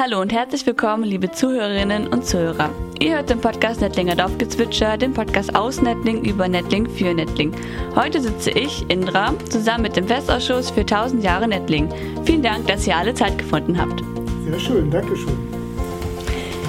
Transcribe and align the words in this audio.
Hallo 0.00 0.20
und 0.20 0.32
herzlich 0.32 0.64
willkommen, 0.64 1.02
liebe 1.02 1.32
Zuhörerinnen 1.32 2.06
und 2.06 2.24
Zuhörer. 2.24 2.70
Ihr 3.00 3.16
hört 3.16 3.30
den 3.30 3.40
Podcast 3.40 3.80
Nettlinger 3.80 4.14
Dorfgezwitscher, 4.14 4.96
den 4.96 5.12
Podcast 5.12 5.56
aus 5.56 5.82
Nettling 5.82 6.24
über 6.24 6.46
Nettling 6.46 6.88
für 6.88 7.12
Nettling. 7.12 7.52
Heute 7.96 8.20
sitze 8.20 8.52
ich, 8.52 8.88
Indra, 8.88 9.34
zusammen 9.50 9.82
mit 9.82 9.96
dem 9.96 10.06
Festausschuss 10.06 10.70
für 10.70 10.82
1000 10.82 11.24
Jahre 11.24 11.48
Nettling. 11.48 11.88
Vielen 12.24 12.44
Dank, 12.44 12.68
dass 12.68 12.86
ihr 12.86 12.96
alle 12.96 13.12
Zeit 13.12 13.38
gefunden 13.38 13.76
habt. 13.76 14.00
Sehr 14.48 14.60
schön, 14.60 14.88
danke 14.88 15.16
schön. 15.16 15.36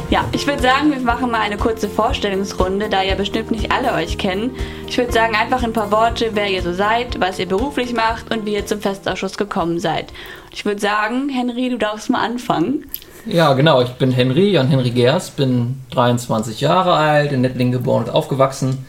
Ja, 0.10 0.28
ich 0.32 0.48
würde 0.48 0.64
sagen, 0.64 0.90
wir 0.92 1.00
machen 1.00 1.30
mal 1.30 1.42
eine 1.42 1.58
kurze 1.58 1.88
Vorstellungsrunde, 1.88 2.90
da 2.90 3.04
ja 3.04 3.14
bestimmt 3.14 3.52
nicht 3.52 3.72
alle 3.72 3.94
euch 3.94 4.18
kennen. 4.18 4.56
Ich 4.88 4.98
würde 4.98 5.12
sagen, 5.12 5.36
einfach 5.36 5.62
ein 5.62 5.74
paar 5.74 5.92
Worte, 5.92 6.32
wer 6.34 6.50
ihr 6.50 6.64
so 6.64 6.74
seid, 6.74 7.22
was 7.22 7.38
ihr 7.38 7.46
beruflich 7.46 7.94
macht 7.94 8.34
und 8.34 8.48
wie 8.48 8.56
ihr 8.56 8.66
zum 8.66 8.82
Festausschuss 8.82 9.38
gekommen 9.38 9.80
seid. 9.80 10.12
Ich 10.52 10.66
würde 10.66 10.82
sagen, 10.82 11.30
Henry, 11.30 11.70
du 11.70 11.78
darfst 11.78 12.10
mal 12.10 12.26
anfangen. 12.26 12.90
Ja, 13.26 13.54
genau. 13.54 13.82
Ich 13.82 13.92
bin 13.92 14.12
Henry, 14.12 14.52
Jan-Henry 14.52 14.92
Gers, 14.92 15.32
bin 15.32 15.82
23 15.92 16.62
Jahre 16.62 16.94
alt, 16.94 17.32
in 17.32 17.42
Nettlingen 17.42 17.74
geboren 17.74 18.06
und 18.06 18.12
aufgewachsen. 18.12 18.86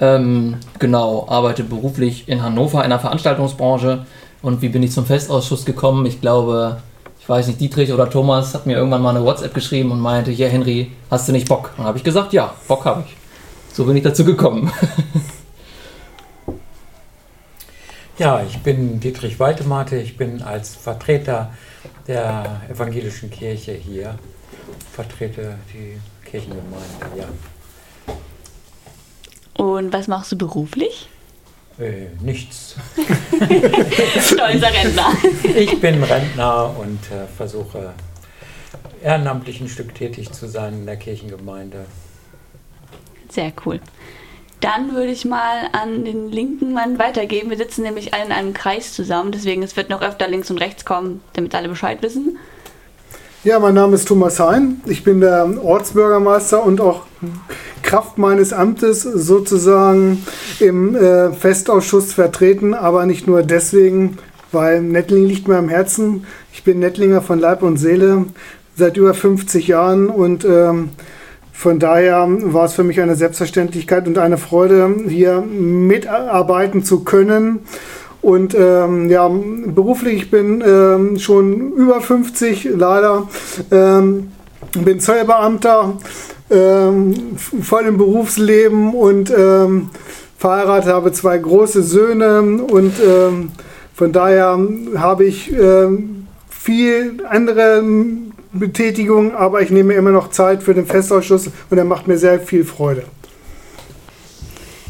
Ähm, 0.00 0.56
genau, 0.78 1.26
arbeite 1.28 1.64
beruflich 1.64 2.28
in 2.28 2.42
Hannover 2.42 2.84
in 2.84 2.90
der 2.90 2.98
Veranstaltungsbranche. 3.00 4.06
Und 4.42 4.62
wie 4.62 4.68
bin 4.68 4.82
ich 4.82 4.92
zum 4.92 5.06
Festausschuss 5.06 5.64
gekommen? 5.64 6.06
Ich 6.06 6.20
glaube, 6.20 6.82
ich 7.20 7.28
weiß 7.28 7.46
nicht, 7.46 7.60
Dietrich 7.60 7.92
oder 7.92 8.10
Thomas 8.10 8.54
hat 8.54 8.66
mir 8.66 8.76
irgendwann 8.76 9.02
mal 9.02 9.16
eine 9.16 9.24
WhatsApp 9.24 9.54
geschrieben 9.54 9.90
und 9.90 10.00
meinte, 10.00 10.30
ja 10.30 10.46
Henry, 10.48 10.90
hast 11.10 11.28
du 11.28 11.32
nicht 11.32 11.48
Bock? 11.48 11.70
Und 11.76 11.84
habe 11.84 11.98
ich 11.98 12.04
gesagt, 12.04 12.32
ja, 12.32 12.52
Bock 12.68 12.84
habe 12.84 13.04
ich. 13.06 13.16
So 13.74 13.84
bin 13.84 13.96
ich 13.96 14.02
dazu 14.02 14.24
gekommen. 14.24 14.70
ja, 18.18 18.42
ich 18.42 18.58
bin 18.58 19.00
Dietrich 19.00 19.38
Waltemate, 19.40 19.96
ich 19.96 20.16
bin 20.16 20.42
als 20.42 20.74
Vertreter 20.74 21.52
der 22.06 22.62
evangelischen 22.70 23.30
Kirche 23.30 23.72
hier, 23.72 24.18
vertrete 24.92 25.56
die 25.72 25.98
Kirchengemeinde, 26.28 27.06
ja. 27.16 27.26
Und 29.56 29.92
was 29.92 30.08
machst 30.08 30.32
du 30.32 30.38
beruflich? 30.38 31.08
Äh, 31.78 32.06
nichts. 32.20 32.76
Stolzer 34.20 34.72
Rentner. 34.72 35.08
Ich 35.56 35.80
bin 35.80 36.02
Rentner 36.02 36.74
und 36.78 37.00
äh, 37.10 37.26
versuche 37.36 37.94
ehrenamtlich 39.02 39.60
ein 39.60 39.68
Stück 39.68 39.94
tätig 39.94 40.32
zu 40.32 40.48
sein 40.48 40.74
in 40.74 40.86
der 40.86 40.96
Kirchengemeinde. 40.96 41.86
Sehr 43.28 43.52
cool. 43.64 43.80
Dann 44.64 44.94
würde 44.94 45.10
ich 45.10 45.26
mal 45.26 45.68
an 45.72 46.06
den 46.06 46.30
linken 46.32 46.72
Mann 46.72 46.98
weitergeben. 46.98 47.50
Wir 47.50 47.58
sitzen 47.58 47.82
nämlich 47.82 48.14
alle 48.14 48.24
in 48.24 48.32
einem 48.32 48.54
Kreis 48.54 48.94
zusammen, 48.94 49.30
deswegen 49.30 49.62
es 49.62 49.76
wird 49.76 49.90
noch 49.90 50.00
öfter 50.00 50.26
links 50.26 50.50
und 50.50 50.56
rechts 50.56 50.86
kommen, 50.86 51.20
damit 51.34 51.54
alle 51.54 51.68
Bescheid 51.68 52.00
wissen. 52.00 52.38
Ja, 53.42 53.58
mein 53.58 53.74
Name 53.74 53.94
ist 53.94 54.08
Thomas 54.08 54.40
Hein. 54.40 54.80
Ich 54.86 55.04
bin 55.04 55.20
der 55.20 55.46
Ortsbürgermeister 55.62 56.64
und 56.64 56.80
auch 56.80 57.02
Kraft 57.82 58.16
meines 58.16 58.54
Amtes 58.54 59.02
sozusagen 59.02 60.24
im 60.60 60.96
äh, 60.96 61.34
Festausschuss 61.34 62.14
vertreten, 62.14 62.72
aber 62.72 63.04
nicht 63.04 63.26
nur 63.26 63.42
deswegen, 63.42 64.16
weil 64.50 64.80
Nettling 64.80 65.26
liegt 65.26 65.46
mir 65.46 65.58
am 65.58 65.68
Herzen. 65.68 66.24
Ich 66.54 66.64
bin 66.64 66.78
Nettlinger 66.78 67.20
von 67.20 67.38
Leib 67.38 67.62
und 67.62 67.76
Seele 67.76 68.24
seit 68.76 68.96
über 68.96 69.12
50 69.12 69.68
Jahren 69.68 70.08
und 70.08 70.46
ähm, 70.46 70.88
von 71.56 71.78
daher 71.78 72.28
war 72.28 72.66
es 72.66 72.74
für 72.74 72.82
mich 72.82 73.00
eine 73.00 73.14
Selbstverständlichkeit 73.14 74.06
und 74.06 74.18
eine 74.18 74.36
Freude, 74.36 74.96
hier 75.08 75.40
mitarbeiten 75.40 76.82
zu 76.82 77.04
können. 77.04 77.60
Und 78.20 78.54
ähm, 78.54 79.08
ja, 79.08 79.28
beruflich, 79.28 80.24
ich 80.24 80.30
bin 80.30 80.62
ähm, 80.66 81.18
schon 81.18 81.72
über 81.72 82.00
50, 82.00 82.70
leider. 82.74 83.28
Ähm, 83.70 84.32
bin 84.82 84.98
Zollbeamter, 84.98 85.96
ähm, 86.50 87.14
voll 87.38 87.84
im 87.84 87.98
Berufsleben 87.98 88.92
und 88.92 89.30
ähm, 89.30 89.90
verheiratet, 90.36 90.92
habe 90.92 91.12
zwei 91.12 91.38
große 91.38 91.82
Söhne 91.82 92.40
und 92.40 92.94
ähm, 93.00 93.52
von 93.94 94.12
daher 94.12 94.58
habe 94.96 95.24
ich 95.24 95.54
viel 96.50 97.22
andere 97.28 97.82
Betätigung, 98.54 99.34
aber 99.34 99.62
ich 99.62 99.70
nehme 99.70 99.94
immer 99.94 100.12
noch 100.12 100.30
Zeit 100.30 100.62
für 100.62 100.74
den 100.74 100.86
Festausschuss 100.86 101.50
und 101.70 101.78
er 101.78 101.84
macht 101.84 102.06
mir 102.06 102.18
sehr 102.18 102.40
viel 102.40 102.64
Freude. 102.64 103.04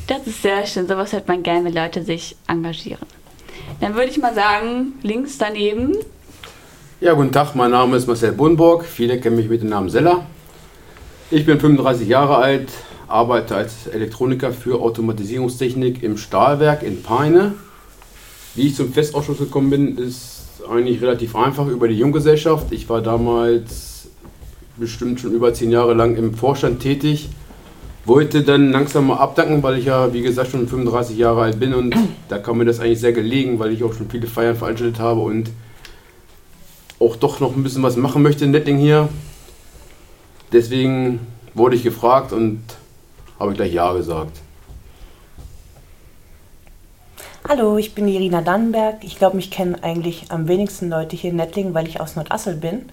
Das 0.06 0.26
ist 0.26 0.42
sehr 0.42 0.66
schön. 0.66 0.86
Sowas 0.86 1.12
hört 1.12 1.28
man 1.28 1.42
gerne, 1.42 1.64
wenn 1.64 1.74
Leute 1.74 2.02
sich 2.02 2.36
engagieren. 2.46 3.06
Dann 3.80 3.94
würde 3.94 4.10
ich 4.10 4.18
mal 4.18 4.34
sagen, 4.34 4.92
links 5.02 5.38
daneben. 5.38 5.96
Ja, 7.00 7.14
guten 7.14 7.32
Tag, 7.32 7.54
mein 7.54 7.70
Name 7.70 7.96
ist 7.96 8.06
Marcel 8.06 8.32
Bunburg. 8.32 8.84
Viele 8.84 9.18
kennen 9.18 9.36
mich 9.36 9.48
mit 9.48 9.62
dem 9.62 9.70
Namen 9.70 9.88
Seller. 9.88 10.26
Ich 11.30 11.46
bin 11.46 11.58
35 11.58 12.06
Jahre 12.06 12.36
alt, 12.36 12.68
arbeite 13.08 13.56
als 13.56 13.86
Elektroniker 13.86 14.52
für 14.52 14.80
Automatisierungstechnik 14.80 16.02
im 16.02 16.18
Stahlwerk 16.18 16.82
in 16.82 17.02
Peine. 17.02 17.54
Wie 18.54 18.68
ich 18.68 18.76
zum 18.76 18.92
Festausschuss 18.92 19.38
gekommen 19.38 19.70
bin, 19.70 19.98
ist 19.98 20.33
eigentlich 20.68 21.00
relativ 21.02 21.36
einfach 21.36 21.66
über 21.66 21.88
die 21.88 21.98
Junggesellschaft. 21.98 22.72
Ich 22.72 22.88
war 22.88 23.02
damals 23.02 24.08
bestimmt 24.76 25.20
schon 25.20 25.32
über 25.32 25.54
zehn 25.54 25.70
Jahre 25.70 25.94
lang 25.94 26.16
im 26.16 26.34
Vorstand 26.34 26.80
tätig. 26.80 27.28
Wollte 28.04 28.42
dann 28.42 28.70
langsam 28.70 29.06
mal 29.06 29.16
abdanken, 29.16 29.62
weil 29.62 29.78
ich 29.78 29.86
ja, 29.86 30.12
wie 30.12 30.20
gesagt, 30.20 30.50
schon 30.50 30.68
35 30.68 31.16
Jahre 31.16 31.42
alt 31.42 31.58
bin 31.58 31.72
und 31.72 31.96
da 32.28 32.38
kam 32.38 32.58
mir 32.58 32.66
das 32.66 32.80
eigentlich 32.80 33.00
sehr 33.00 33.12
gelegen, 33.12 33.58
weil 33.58 33.72
ich 33.72 33.82
auch 33.82 33.94
schon 33.94 34.10
viele 34.10 34.26
Feiern 34.26 34.56
veranstaltet 34.56 34.98
habe 34.98 35.20
und 35.20 35.50
auch 36.98 37.16
doch 37.16 37.40
noch 37.40 37.56
ein 37.56 37.62
bisschen 37.62 37.82
was 37.82 37.96
machen 37.96 38.22
möchte 38.22 38.44
in 38.44 38.50
Nettling 38.50 38.76
hier. 38.76 39.08
Deswegen 40.52 41.20
wurde 41.54 41.76
ich 41.76 41.82
gefragt 41.82 42.32
und 42.32 42.60
habe 43.38 43.54
gleich 43.54 43.72
Ja 43.72 43.92
gesagt. 43.94 44.40
Hallo, 47.46 47.76
ich 47.76 47.94
bin 47.94 48.08
Irina 48.08 48.40
Dannenberg. 48.40 49.04
Ich 49.04 49.18
glaube, 49.18 49.36
mich 49.36 49.50
kennen 49.50 49.76
eigentlich 49.82 50.30
am 50.30 50.48
wenigsten 50.48 50.88
Leute 50.88 51.14
hier 51.14 51.28
in 51.28 51.36
Nettlingen, 51.36 51.74
weil 51.74 51.86
ich 51.86 52.00
aus 52.00 52.16
Nordassel 52.16 52.56
bin. 52.56 52.86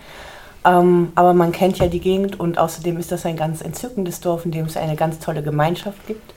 Ähm, 0.66 1.14
aber 1.16 1.34
man 1.34 1.54
kennt 1.54 1.78
ja 1.78 1.88
die 1.88 2.02
Gegend 2.02 2.38
und 2.38 2.58
außerdem 2.58 2.98
ist 2.98 3.14
das 3.14 3.26
ein 3.26 3.38
ganz 3.38 3.62
entzückendes 3.62 4.20
Dorf, 4.20 4.44
in 4.44 4.52
dem 4.52 4.66
es 4.66 4.76
eine 4.76 4.98
ganz 4.98 5.20
tolle 5.20 5.42
Gemeinschaft 5.42 6.06
gibt. 6.06 6.34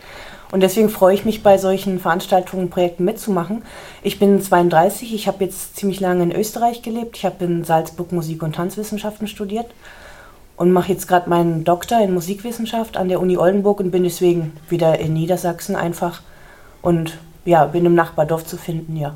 Und 0.52 0.60
deswegen 0.60 0.91
freue 0.91 1.16
ich 1.16 1.25
mich, 1.25 1.42
bei 1.42 1.58
solchen 1.58 1.98
Veranstaltungen 1.98 2.66
und 2.66 2.70
Projekten 2.70 3.04
mitzumachen. 3.04 3.64
Ich 4.04 4.20
bin 4.20 4.41
32, 4.41 5.12
ich 5.12 5.26
habe 5.26 5.42
jetzt 5.42 5.75
ziemlich 5.75 5.98
lange 5.98 6.22
in 6.22 6.32
Österreich 6.32 6.82
gelebt. 6.82 7.16
Ich 7.16 7.25
habe 7.25 7.44
in 7.44 7.64
Salzburg 7.64 8.12
Musik- 8.12 8.44
und 8.44 8.54
Tanzwissenschaften 8.54 9.26
studiert 9.26 9.66
und 10.56 10.70
mache 10.70 10.92
jetzt 10.92 11.08
gerade 11.08 11.28
meinen 11.28 11.64
Doktor 11.64 12.00
in 12.00 12.14
Musikwissenschaft 12.14 12.96
an 12.96 13.08
der 13.08 13.20
Uni 13.20 13.36
Oldenburg 13.36 13.81
und 13.81 13.91
bin 13.91 14.04
deswegen 14.04 14.52
wieder 14.69 15.00
in 15.00 15.14
Niedersachsen 15.14 15.75
einfach 15.75 16.22
und 16.81 17.19
ja, 17.44 17.65
bin 17.66 17.84
im 17.84 17.94
Nachbardorf 17.94 18.44
zu 18.44 18.56
finden, 18.56 18.97
ja. 18.97 19.15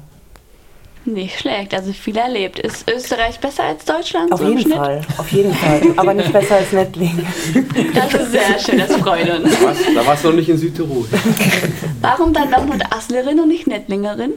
Nicht 1.04 1.38
schlecht, 1.40 1.72
also 1.74 1.92
viel 1.92 2.16
erlebt. 2.18 2.58
Ist 2.58 2.90
Österreich 2.90 3.40
besser 3.40 3.64
als 3.64 3.84
Deutschland? 3.84 4.30
Auf 4.30 4.40
so 4.40 4.48
jeden 4.48 4.70
Fall, 4.70 5.00
auf 5.16 5.32
jeden 5.32 5.54
Fall. 5.54 5.80
Aber 5.96 6.12
nicht 6.12 6.30
besser 6.32 6.56
als 6.56 6.72
Nettling. 6.72 7.26
Das 7.94 8.12
ist 8.12 8.32
sehr 8.32 8.58
schön, 8.58 8.78
das 8.78 8.94
freut 8.96 9.30
uns. 9.30 9.50
Da 9.94 10.06
warst 10.06 10.24
du 10.24 10.28
noch 10.28 10.36
nicht 10.36 10.50
in 10.50 10.58
Südtirol. 10.58 11.06
Warum 12.02 12.34
dann 12.34 12.50
noch 12.50 12.64
Nordasslerin 12.66 13.40
und 13.40 13.48
nicht 13.48 13.66
Nettlingerin? 13.66 14.34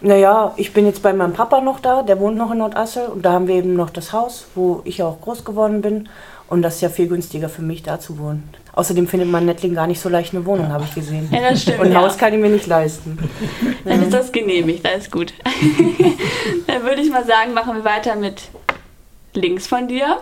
Naja, 0.00 0.54
ich 0.56 0.72
bin 0.72 0.86
jetzt 0.86 1.02
bei 1.02 1.12
meinem 1.12 1.34
Papa 1.34 1.60
noch 1.60 1.78
da, 1.78 2.02
der 2.02 2.18
wohnt 2.18 2.36
noch 2.36 2.50
in 2.50 2.58
Nordassel 2.58 3.06
und 3.06 3.24
da 3.24 3.32
haben 3.32 3.46
wir 3.46 3.54
eben 3.54 3.74
noch 3.74 3.90
das 3.90 4.12
Haus, 4.12 4.46
wo 4.54 4.80
ich 4.84 5.02
auch 5.02 5.20
groß 5.20 5.44
geworden 5.44 5.82
bin. 5.82 6.08
Und 6.48 6.62
das 6.62 6.76
ist 6.76 6.80
ja 6.80 6.88
viel 6.88 7.06
günstiger 7.06 7.48
für 7.48 7.62
mich, 7.62 7.82
da 7.82 8.00
zu 8.00 8.18
wohnen. 8.18 8.48
Außerdem 8.72 9.08
findet 9.08 9.28
man 9.28 9.42
in 9.42 9.46
Nettling 9.46 9.74
gar 9.74 9.86
nicht 9.86 10.00
so 10.00 10.08
leicht 10.08 10.34
eine 10.34 10.46
Wohnung, 10.46 10.68
habe 10.68 10.84
ich 10.84 10.94
gesehen. 10.94 11.28
Ja, 11.32 11.50
das 11.50 11.62
stimmt. 11.62 11.80
Und 11.80 11.86
ein 11.86 11.92
ja. 11.92 12.00
Haus 12.00 12.16
kann 12.16 12.32
ich 12.32 12.40
mir 12.40 12.50
nicht 12.50 12.66
leisten. 12.66 13.18
Dann 13.84 14.02
ist 14.02 14.12
das 14.12 14.30
genehmigt, 14.30 14.86
alles 14.86 15.10
gut. 15.10 15.32
Dann 16.66 16.82
würde 16.84 17.02
ich 17.02 17.10
mal 17.10 17.26
sagen, 17.26 17.52
machen 17.52 17.76
wir 17.76 17.84
weiter 17.84 18.14
mit 18.14 18.42
links 19.34 19.66
von 19.66 19.88
dir. 19.88 20.18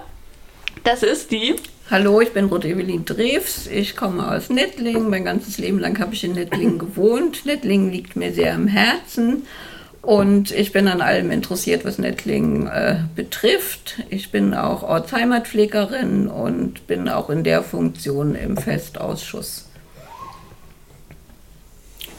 Das 0.85 1.03
ist 1.03 1.31
die. 1.31 1.57
Hallo, 1.91 2.21
ich 2.21 2.33
bin 2.33 2.47
Ruth 2.47 2.65
Evelyn 2.65 3.05
Drews. 3.05 3.67
Ich 3.67 3.97
komme 3.97 4.31
aus 4.31 4.51
Nettlingen. 4.51 5.09
Mein 5.09 5.25
ganzes 5.25 5.59
Leben 5.59 5.79
lang 5.79 5.99
habe 5.99 6.15
ich 6.15 6.25
in 6.25 6.33
Nettlingen 6.33 6.79
gewohnt. 6.79 7.47
Nettlingen 7.47 7.91
liegt 7.91 8.17
mir 8.17 8.33
sehr 8.33 8.55
am 8.55 8.67
Herzen. 8.67 9.47
Und 10.03 10.53
ich 10.53 10.73
bin 10.73 10.89
an 10.89 11.01
allem 11.01 11.31
interessiert, 11.31 11.85
was 11.85 11.99
Nettlingen 11.99 12.67
äh, 12.67 13.01
betrifft. 13.15 14.03
Ich 14.09 14.31
bin 14.31 14.55
auch 14.55 14.83
Ortsheimatpflegerin 14.83 16.29
und 16.29 16.87
bin 16.87 17.09
auch 17.09 17.31
in 17.31 17.45
der 17.45 17.63
Funktion 17.63 18.35
im 18.35 18.57
Festausschuss. 18.57 19.69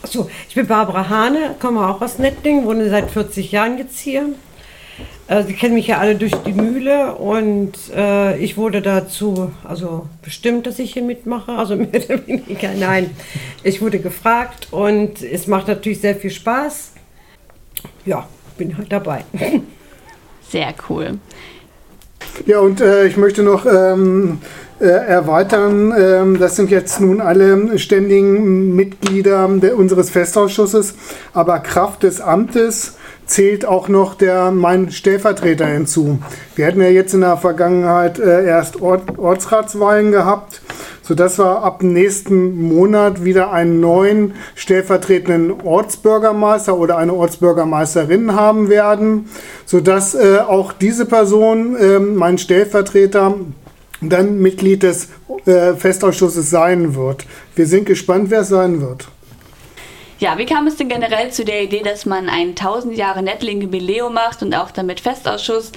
So, 0.04 0.30
ich 0.48 0.56
bin 0.56 0.68
Barbara 0.68 1.10
Hane, 1.10 1.56
komme 1.60 1.88
auch 1.88 2.02
aus 2.02 2.20
Nettlingen, 2.20 2.66
wohne 2.66 2.90
seit 2.90 3.12
40 3.12 3.52
Jahren 3.52 3.78
jetzt 3.78 4.00
hier. 4.00 4.30
Äh, 5.28 5.44
Sie 5.44 5.54
kennen 5.54 5.74
mich 5.74 5.88
ja 5.88 6.00
alle 6.00 6.16
durch 6.16 6.34
die 6.46 6.54
Mühle 6.54 7.16
und 7.16 7.74
äh, 7.96 8.38
ich 8.40 8.58
wurde 8.58 8.82
dazu, 8.82 9.52
also 9.64 10.08
bestimmt, 10.22 10.68
dass 10.68 10.80
ich 10.80 10.94
hier 10.94 11.04
mitmache, 11.04 11.54
also 11.54 11.76
mehr 11.78 11.88
oder 11.88 12.28
weniger, 12.28 12.74
nein. 12.74 13.10
Ich 13.64 13.82
wurde 13.82 14.00
gefragt 14.00 14.68
und 14.72 15.22
es 15.22 15.48
macht 15.48 15.68
natürlich 15.68 16.02
sehr 16.02 16.16
viel 16.16 16.32
Spaß 16.32 16.94
ja, 18.10 18.28
bin 18.58 18.76
halt 18.76 18.92
dabei. 18.92 19.24
Sehr 20.50 20.74
cool. 20.90 21.20
Ja, 22.46 22.60
und 22.60 22.82
äh, 22.82 23.06
ich 23.06 23.18
möchte 23.18 23.44
noch 23.44 23.66
ähm, 23.66 24.40
äh, 24.80 24.86
erweitern. 24.86 25.94
Ähm, 25.96 26.40
das 26.40 26.56
sind 26.56 26.72
jetzt 26.72 27.00
nun 27.00 27.22
alle 27.22 27.78
ständigen 27.78 28.76
Mitglieder 28.76 29.48
der, 29.48 29.78
unseres 29.78 30.10
Festausschusses, 30.10 30.96
aber 31.34 31.60
Kraft 31.60 32.04
des 32.04 32.20
Amtes 32.20 32.98
zählt 33.30 33.66
auch 33.66 33.88
noch 33.88 34.16
der 34.16 34.52
mein 34.52 34.92
Stellvertreter 34.92 35.68
hinzu. 35.68 36.20
Wir 36.56 36.66
hatten 36.66 36.82
ja 36.82 36.90
jetzt 36.90 37.14
in 37.14 37.22
der 37.22 37.38
Vergangenheit 37.38 38.20
äh, 38.20 38.46
erst 38.46 38.82
Ort, 38.82 39.18
Ortsratswahlen 39.18 40.12
gehabt, 40.12 40.62
sodass 41.04 41.38
wir 41.38 41.64
ab 41.64 41.84
nächsten 41.84 42.60
Monat 42.62 43.24
wieder 43.24 43.52
einen 43.52 43.80
neuen 43.80 44.34
stellvertretenden 44.56 45.62
Ortsbürgermeister 45.62 46.76
oder 46.78 46.98
eine 46.98 47.14
Ortsbürgermeisterin 47.14 48.36
haben 48.36 48.70
werden, 48.70 49.30
sodass 49.66 50.16
äh, 50.16 50.40
auch 50.40 50.74
diese 50.74 51.06
Person, 51.06 51.76
äh, 51.76 52.00
mein 52.00 52.40
Stellvertreter, 52.40 53.36
dann 54.02 54.40
Mitglied 54.40 54.84
des 54.84 55.10
äh, 55.46 55.74
Festausschusses 55.74 56.50
sein 56.50 56.96
wird. 56.96 57.26
Wir 57.56 57.68
sind 57.68 57.86
gespannt, 57.86 58.32
wer 58.32 58.42
es 58.42 58.50
sein 58.50 58.82
wird. 58.82 59.08
Ja, 60.20 60.38
wie 60.38 60.46
kam 60.46 60.68
es 60.68 60.76
denn 60.76 60.90
generell 60.90 61.32
zu 61.32 61.46
der 61.46 61.64
Idee, 61.64 61.82
dass 61.82 62.06
man 62.06 62.28
ein 62.28 62.50
1000 62.50 62.98
Jahre 62.98 63.24
Nettling 63.24 63.62
Jubiläum 63.62 64.14
macht 64.14 64.42
und 64.42 64.54
auch 64.54 64.70
damit 64.70 65.00
Festausschuss 65.00 65.72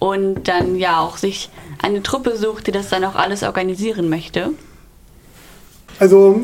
und 0.00 0.48
dann 0.48 0.74
ja 0.74 1.00
auch 1.00 1.16
sich 1.16 1.48
eine 1.80 2.02
Truppe 2.02 2.36
sucht, 2.36 2.66
die 2.66 2.72
das 2.72 2.88
dann 2.88 3.04
auch 3.04 3.14
alles 3.14 3.44
organisieren 3.44 4.08
möchte? 4.08 4.50
Also 5.98 6.40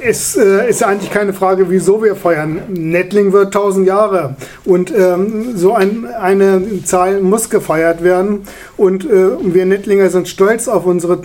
es 0.00 0.36
äh, 0.36 0.68
ist 0.68 0.84
eigentlich 0.84 1.10
keine 1.10 1.32
Frage, 1.32 1.70
wieso 1.70 2.02
wir 2.02 2.14
feiern. 2.14 2.60
Nettling 2.68 3.32
wird 3.32 3.46
1000 3.46 3.86
Jahre 3.86 4.36
und 4.64 4.92
ähm, 4.96 5.56
so 5.56 5.74
ein, 5.74 6.06
eine 6.06 6.84
Zahl 6.84 7.20
muss 7.20 7.50
gefeiert 7.50 8.04
werden. 8.04 8.42
Und 8.76 9.04
äh, 9.04 9.30
wir 9.42 9.66
Nettlinger 9.66 10.08
sind 10.10 10.28
stolz 10.28 10.68
auf 10.68 10.86
unsere 10.86 11.20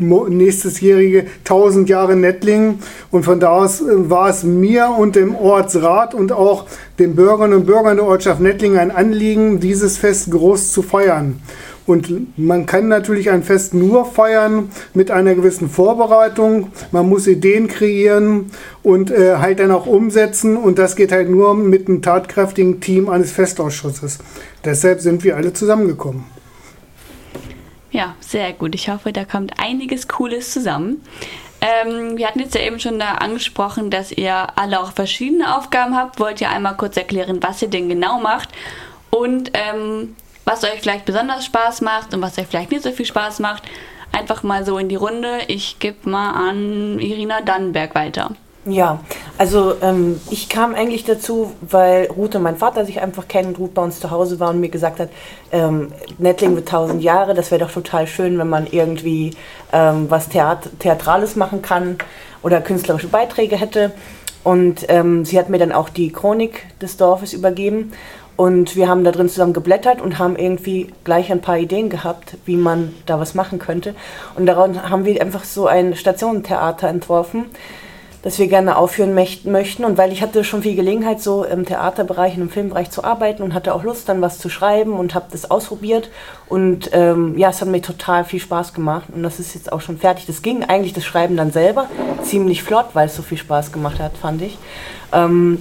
nächstesjährige 0.00 1.26
1000 1.40 1.88
Jahre 1.88 2.16
Nettling. 2.16 2.80
Und 3.10 3.24
von 3.24 3.38
da 3.38 3.50
aus 3.50 3.80
äh, 3.80 4.10
war 4.10 4.28
es 4.28 4.42
mir 4.42 4.90
und 4.98 5.14
dem 5.14 5.36
Ortsrat 5.36 6.14
und 6.14 6.32
auch 6.32 6.66
den 6.98 7.14
Bürgerinnen 7.14 7.58
und 7.58 7.66
Bürgern 7.66 7.96
der 7.96 8.06
Ortschaft 8.06 8.40
Nettling 8.40 8.76
ein 8.76 8.90
Anliegen, 8.90 9.60
dieses 9.60 9.98
Fest 9.98 10.30
groß 10.30 10.72
zu 10.72 10.82
feiern. 10.82 11.40
Und 11.90 12.38
man 12.38 12.66
kann 12.66 12.86
natürlich 12.86 13.30
ein 13.30 13.42
Fest 13.42 13.74
nur 13.74 14.04
feiern 14.04 14.70
mit 14.94 15.10
einer 15.10 15.34
gewissen 15.34 15.68
Vorbereitung. 15.68 16.70
Man 16.92 17.08
muss 17.08 17.26
Ideen 17.26 17.66
kreieren 17.66 18.52
und 18.84 19.10
äh, 19.10 19.38
halt 19.38 19.58
dann 19.58 19.72
auch 19.72 19.86
umsetzen. 19.86 20.56
Und 20.56 20.78
das 20.78 20.94
geht 20.94 21.10
halt 21.10 21.28
nur 21.28 21.52
mit 21.56 21.88
einem 21.88 22.00
tatkräftigen 22.00 22.80
Team 22.80 23.08
eines 23.08 23.32
Festausschusses. 23.32 24.20
Deshalb 24.64 25.00
sind 25.00 25.24
wir 25.24 25.34
alle 25.34 25.52
zusammengekommen. 25.52 26.26
Ja, 27.90 28.14
sehr 28.20 28.52
gut. 28.52 28.76
Ich 28.76 28.88
hoffe, 28.88 29.12
da 29.12 29.24
kommt 29.24 29.54
einiges 29.58 30.06
Cooles 30.06 30.52
zusammen. 30.52 31.02
Ähm, 31.60 32.16
wir 32.16 32.28
hatten 32.28 32.38
jetzt 32.38 32.54
ja 32.54 32.60
eben 32.60 32.78
schon 32.78 33.00
da 33.00 33.14
angesprochen, 33.14 33.90
dass 33.90 34.12
ihr 34.12 34.46
alle 34.56 34.78
auch 34.78 34.92
verschiedene 34.92 35.56
Aufgaben 35.58 35.96
habt. 35.96 36.20
Wollt 36.20 36.40
ihr 36.40 36.50
einmal 36.50 36.76
kurz 36.76 36.96
erklären, 36.96 37.40
was 37.42 37.60
ihr 37.62 37.68
denn 37.68 37.88
genau 37.88 38.20
macht? 38.20 38.50
Und 39.10 39.50
ähm, 39.54 40.14
was 40.50 40.64
euch 40.64 40.80
vielleicht 40.80 41.04
besonders 41.04 41.44
Spaß 41.44 41.80
macht 41.80 42.12
und 42.12 42.22
was 42.22 42.36
euch 42.36 42.46
vielleicht 42.48 42.72
nicht 42.72 42.82
so 42.82 42.90
viel 42.90 43.06
Spaß 43.06 43.38
macht. 43.38 43.62
Einfach 44.12 44.42
mal 44.42 44.64
so 44.64 44.78
in 44.78 44.88
die 44.88 44.96
Runde. 44.96 45.38
Ich 45.46 45.78
gebe 45.78 46.10
mal 46.10 46.32
an 46.32 46.98
Irina 46.98 47.40
Dannenberg 47.40 47.94
weiter. 47.94 48.32
Ja, 48.66 49.00
also 49.38 49.76
ähm, 49.80 50.20
ich 50.28 50.48
kam 50.48 50.74
eigentlich 50.74 51.04
dazu, 51.04 51.52
weil 51.62 52.06
Ruth 52.06 52.34
und 52.34 52.42
mein 52.42 52.56
Vater 52.56 52.84
sich 52.84 53.00
einfach 53.00 53.26
kennen, 53.26 53.56
Ruth 53.56 53.72
bei 53.72 53.82
uns 53.82 54.00
zu 54.00 54.10
Hause 54.10 54.38
war 54.38 54.50
und 54.50 54.60
mir 54.60 54.68
gesagt 54.68 55.00
hat, 55.00 55.08
ähm, 55.50 55.92
Nettling 56.18 56.56
wird 56.56 56.68
tausend 56.68 57.02
Jahre, 57.02 57.32
das 57.32 57.50
wäre 57.50 57.64
doch 57.64 57.72
total 57.72 58.06
schön, 58.06 58.36
wenn 58.38 58.48
man 58.48 58.66
irgendwie 58.66 59.34
ähm, 59.72 60.10
was 60.10 60.28
Theat 60.28 60.68
Theatrales 60.80 61.36
machen 61.36 61.62
kann 61.62 61.96
oder 62.42 62.60
künstlerische 62.60 63.08
Beiträge 63.08 63.56
hätte. 63.56 63.92
Und 64.42 64.86
ähm, 64.88 65.24
sie 65.24 65.38
hat 65.38 65.50
mir 65.50 65.58
dann 65.58 65.72
auch 65.72 65.90
die 65.90 66.12
Chronik 66.12 66.66
des 66.80 66.96
Dorfes 66.96 67.34
übergeben. 67.34 67.92
Und 68.40 68.74
wir 68.74 68.88
haben 68.88 69.04
da 69.04 69.12
drin 69.12 69.28
zusammen 69.28 69.52
geblättert 69.52 70.00
und 70.00 70.18
haben 70.18 70.34
irgendwie 70.34 70.88
gleich 71.04 71.30
ein 71.30 71.42
paar 71.42 71.58
Ideen 71.58 71.90
gehabt, 71.90 72.38
wie 72.46 72.56
man 72.56 72.94
da 73.04 73.20
was 73.20 73.34
machen 73.34 73.58
könnte. 73.58 73.94
Und 74.34 74.46
daraus 74.46 74.78
haben 74.78 75.04
wir 75.04 75.20
einfach 75.20 75.44
so 75.44 75.66
ein 75.66 75.94
Stationentheater 75.94 76.88
entworfen, 76.88 77.44
das 78.22 78.38
wir 78.38 78.48
gerne 78.48 78.78
aufführen 78.78 79.12
möchten. 79.12 79.84
Und 79.84 79.98
weil 79.98 80.10
ich 80.10 80.22
hatte 80.22 80.42
schon 80.42 80.62
viel 80.62 80.74
Gelegenheit, 80.74 81.20
so 81.20 81.44
im 81.44 81.66
Theaterbereich, 81.66 82.36
und 82.36 82.44
im 82.44 82.48
Filmbereich 82.48 82.90
zu 82.90 83.04
arbeiten 83.04 83.42
und 83.42 83.52
hatte 83.52 83.74
auch 83.74 83.84
Lust, 83.84 84.08
dann 84.08 84.22
was 84.22 84.38
zu 84.38 84.48
schreiben 84.48 84.94
und 84.94 85.14
habe 85.14 85.26
das 85.30 85.50
ausprobiert. 85.50 86.08
Und 86.48 86.88
ähm, 86.94 87.36
ja, 87.36 87.50
es 87.50 87.60
hat 87.60 87.68
mir 87.68 87.82
total 87.82 88.24
viel 88.24 88.40
Spaß 88.40 88.72
gemacht. 88.72 89.08
Und 89.14 89.22
das 89.22 89.38
ist 89.38 89.54
jetzt 89.54 89.70
auch 89.70 89.82
schon 89.82 89.98
fertig. 89.98 90.24
Das 90.24 90.40
ging 90.40 90.64
eigentlich 90.64 90.94
das 90.94 91.04
Schreiben 91.04 91.36
dann 91.36 91.52
selber 91.52 91.90
ziemlich 92.22 92.62
flott, 92.62 92.86
weil 92.94 93.08
es 93.08 93.16
so 93.16 93.20
viel 93.20 93.36
Spaß 93.36 93.70
gemacht 93.70 94.00
hat, 94.00 94.16
fand 94.16 94.40
ich. 94.40 94.56
Ähm, 95.12 95.58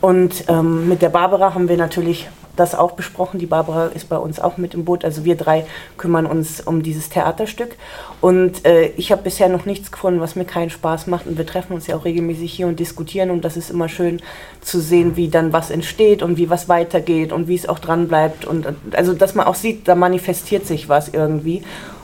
und 0.00 0.44
ähm, 0.48 0.88
mit 0.88 1.02
der 1.02 1.08
Barbara 1.08 1.54
haben 1.54 1.68
wir 1.68 1.76
natürlich 1.76 2.28
das 2.56 2.74
auch 2.74 2.92
besprochen. 2.92 3.38
Die 3.38 3.46
Barbara 3.46 3.86
ist 3.86 4.08
bei 4.08 4.16
uns 4.16 4.40
auch 4.40 4.56
mit 4.56 4.74
im 4.74 4.84
Boot. 4.84 5.04
Also 5.04 5.24
wir 5.24 5.36
drei 5.36 5.66
kümmern 5.96 6.26
uns 6.26 6.60
um 6.60 6.82
dieses 6.82 7.10
Theaterstück. 7.10 7.76
Und 8.20 8.64
äh, 8.64 8.86
ich 8.96 9.12
habe 9.12 9.22
bisher 9.22 9.48
noch 9.48 9.66
nichts 9.66 9.92
gefunden, 9.92 10.20
was 10.20 10.36
mir 10.36 10.46
keinen 10.46 10.70
Spaß 10.70 11.06
macht. 11.06 11.26
Und 11.26 11.38
wir 11.38 11.46
treffen 11.46 11.74
uns 11.74 11.86
ja 11.86 11.96
auch 11.96 12.04
regelmäßig 12.04 12.52
hier 12.52 12.66
und 12.66 12.80
diskutieren. 12.80 13.30
Und 13.30 13.44
das 13.44 13.56
ist 13.56 13.70
immer 13.70 13.88
schön 13.88 14.20
zu 14.62 14.80
sehen, 14.80 15.16
wie 15.16 15.28
dann 15.28 15.52
was 15.52 15.70
entsteht 15.70 16.22
und 16.22 16.38
wie 16.38 16.50
was 16.50 16.68
weitergeht 16.68 17.32
und 17.32 17.46
wie 17.46 17.54
es 17.54 17.68
auch 17.68 17.78
dran 17.78 18.08
bleibt. 18.08 18.44
Und 18.46 18.66
also, 18.92 19.12
dass 19.12 19.34
man 19.34 19.46
auch 19.46 19.54
sieht, 19.54 19.86
da 19.86 19.94
manifestiert 19.94 20.66
sich 20.66 20.88
was 20.88 21.10
irgendwie. 21.10 21.62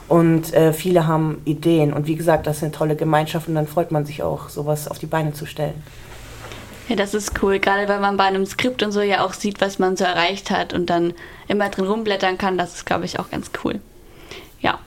Und 0.09 0.53
äh, 0.53 0.75
viele 0.75 1.07
haben 1.07 1.41
Ideen. 1.47 1.95
Und 1.95 2.07
wie 2.07 2.17
gesagt, 2.17 2.47
das 2.47 2.59
ist 2.59 2.63
eine 2.63 2.73
tolle 2.73 2.97
Gemeinschaft. 2.97 3.49
Und 3.49 3.55
dann 3.55 3.67
freut 3.67 3.91
man 3.91 4.05
sich 4.05 4.23
auch, 4.23 4.51
sowas 4.51 4.89
auf 4.89 4.99
die 4.99 5.07
Beine 5.07 5.33
zu 5.33 5.47
stellen. 5.47 5.83
Ja, 6.89 6.97
das 6.97 7.15
ist 7.15 7.43
cool, 7.43 7.59
gerade 7.59 7.89
weil 7.89 8.01
man 8.01 8.17
bei 8.17 8.25
einem 8.25 8.47
Skript 8.47 8.83
und 8.83 8.93
so 8.93 9.01
ja 9.01 9.25
auch 9.25 9.33
sieht, 9.33 9.61
was 9.61 9.79
man 9.79 9.97
so 9.97 10.05
erreicht 10.05 10.51
hat 10.51 10.75
und 10.75 10.87
dann 10.87 11.15
immer 11.49 11.69
drin 11.69 11.87
rumblättern 11.87 12.39
kann. 12.39 12.59
Das 12.59 12.75
ist, 12.75 12.87
glaube 12.87 13.05
ich, 13.05 13.19
auch 13.19 13.31
ganz 13.31 13.51
cool. 13.65 13.81
Ja. 14.61 14.79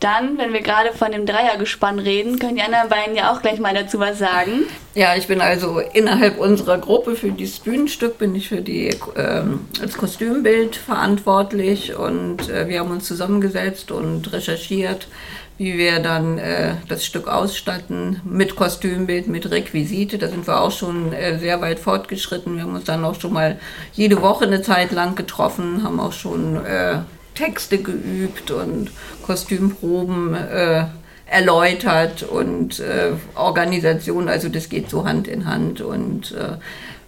Dann, 0.00 0.38
wenn 0.38 0.52
wir 0.52 0.60
gerade 0.60 0.92
von 0.92 1.10
dem 1.10 1.26
Dreiergespann 1.26 1.98
reden, 1.98 2.38
können 2.38 2.54
die 2.54 2.62
anderen 2.62 2.88
beiden 2.88 3.16
ja 3.16 3.32
auch 3.32 3.42
gleich 3.42 3.58
mal 3.58 3.74
dazu 3.74 3.98
was 3.98 4.18
sagen. 4.18 4.64
Ja, 4.94 5.16
ich 5.16 5.26
bin 5.26 5.40
also 5.40 5.80
innerhalb 5.80 6.38
unserer 6.38 6.78
Gruppe 6.78 7.16
für 7.16 7.32
dieses 7.32 7.58
Bühnenstück, 7.58 8.16
bin 8.16 8.36
ich 8.36 8.48
für 8.48 8.60
die 8.60 8.90
ähm, 9.16 9.66
als 9.82 9.96
Kostümbild 9.96 10.76
verantwortlich 10.76 11.96
und 11.96 12.48
äh, 12.48 12.68
wir 12.68 12.78
haben 12.78 12.92
uns 12.92 13.08
zusammengesetzt 13.08 13.90
und 13.90 14.32
recherchiert, 14.32 15.08
wie 15.58 15.76
wir 15.76 15.98
dann 15.98 16.38
äh, 16.38 16.74
das 16.88 17.04
Stück 17.04 17.26
ausstatten 17.26 18.20
mit 18.24 18.54
Kostümbild, 18.54 19.26
mit 19.26 19.50
Requisite. 19.50 20.16
Da 20.16 20.28
sind 20.28 20.46
wir 20.46 20.60
auch 20.60 20.70
schon 20.70 21.12
äh, 21.12 21.38
sehr 21.38 21.60
weit 21.60 21.80
fortgeschritten. 21.80 22.54
Wir 22.56 22.62
haben 22.62 22.76
uns 22.76 22.84
dann 22.84 23.04
auch 23.04 23.20
schon 23.20 23.32
mal 23.32 23.58
jede 23.92 24.22
Woche 24.22 24.44
eine 24.44 24.62
Zeit 24.62 24.92
lang 24.92 25.16
getroffen, 25.16 25.82
haben 25.82 25.98
auch 25.98 26.12
schon 26.12 26.64
äh, 26.64 26.98
Texte 27.34 27.78
geübt 27.78 28.52
und 28.52 28.92
Kostümproben 29.26 30.34
äh, 30.34 30.84
erläutert 31.26 32.22
und 32.22 32.78
äh, 32.78 33.10
Organisation. 33.34 34.28
Also 34.28 34.48
das 34.48 34.68
geht 34.68 34.88
so 34.88 35.04
Hand 35.04 35.26
in 35.26 35.44
Hand 35.44 35.80
und 35.80 36.32
äh, 36.32 36.56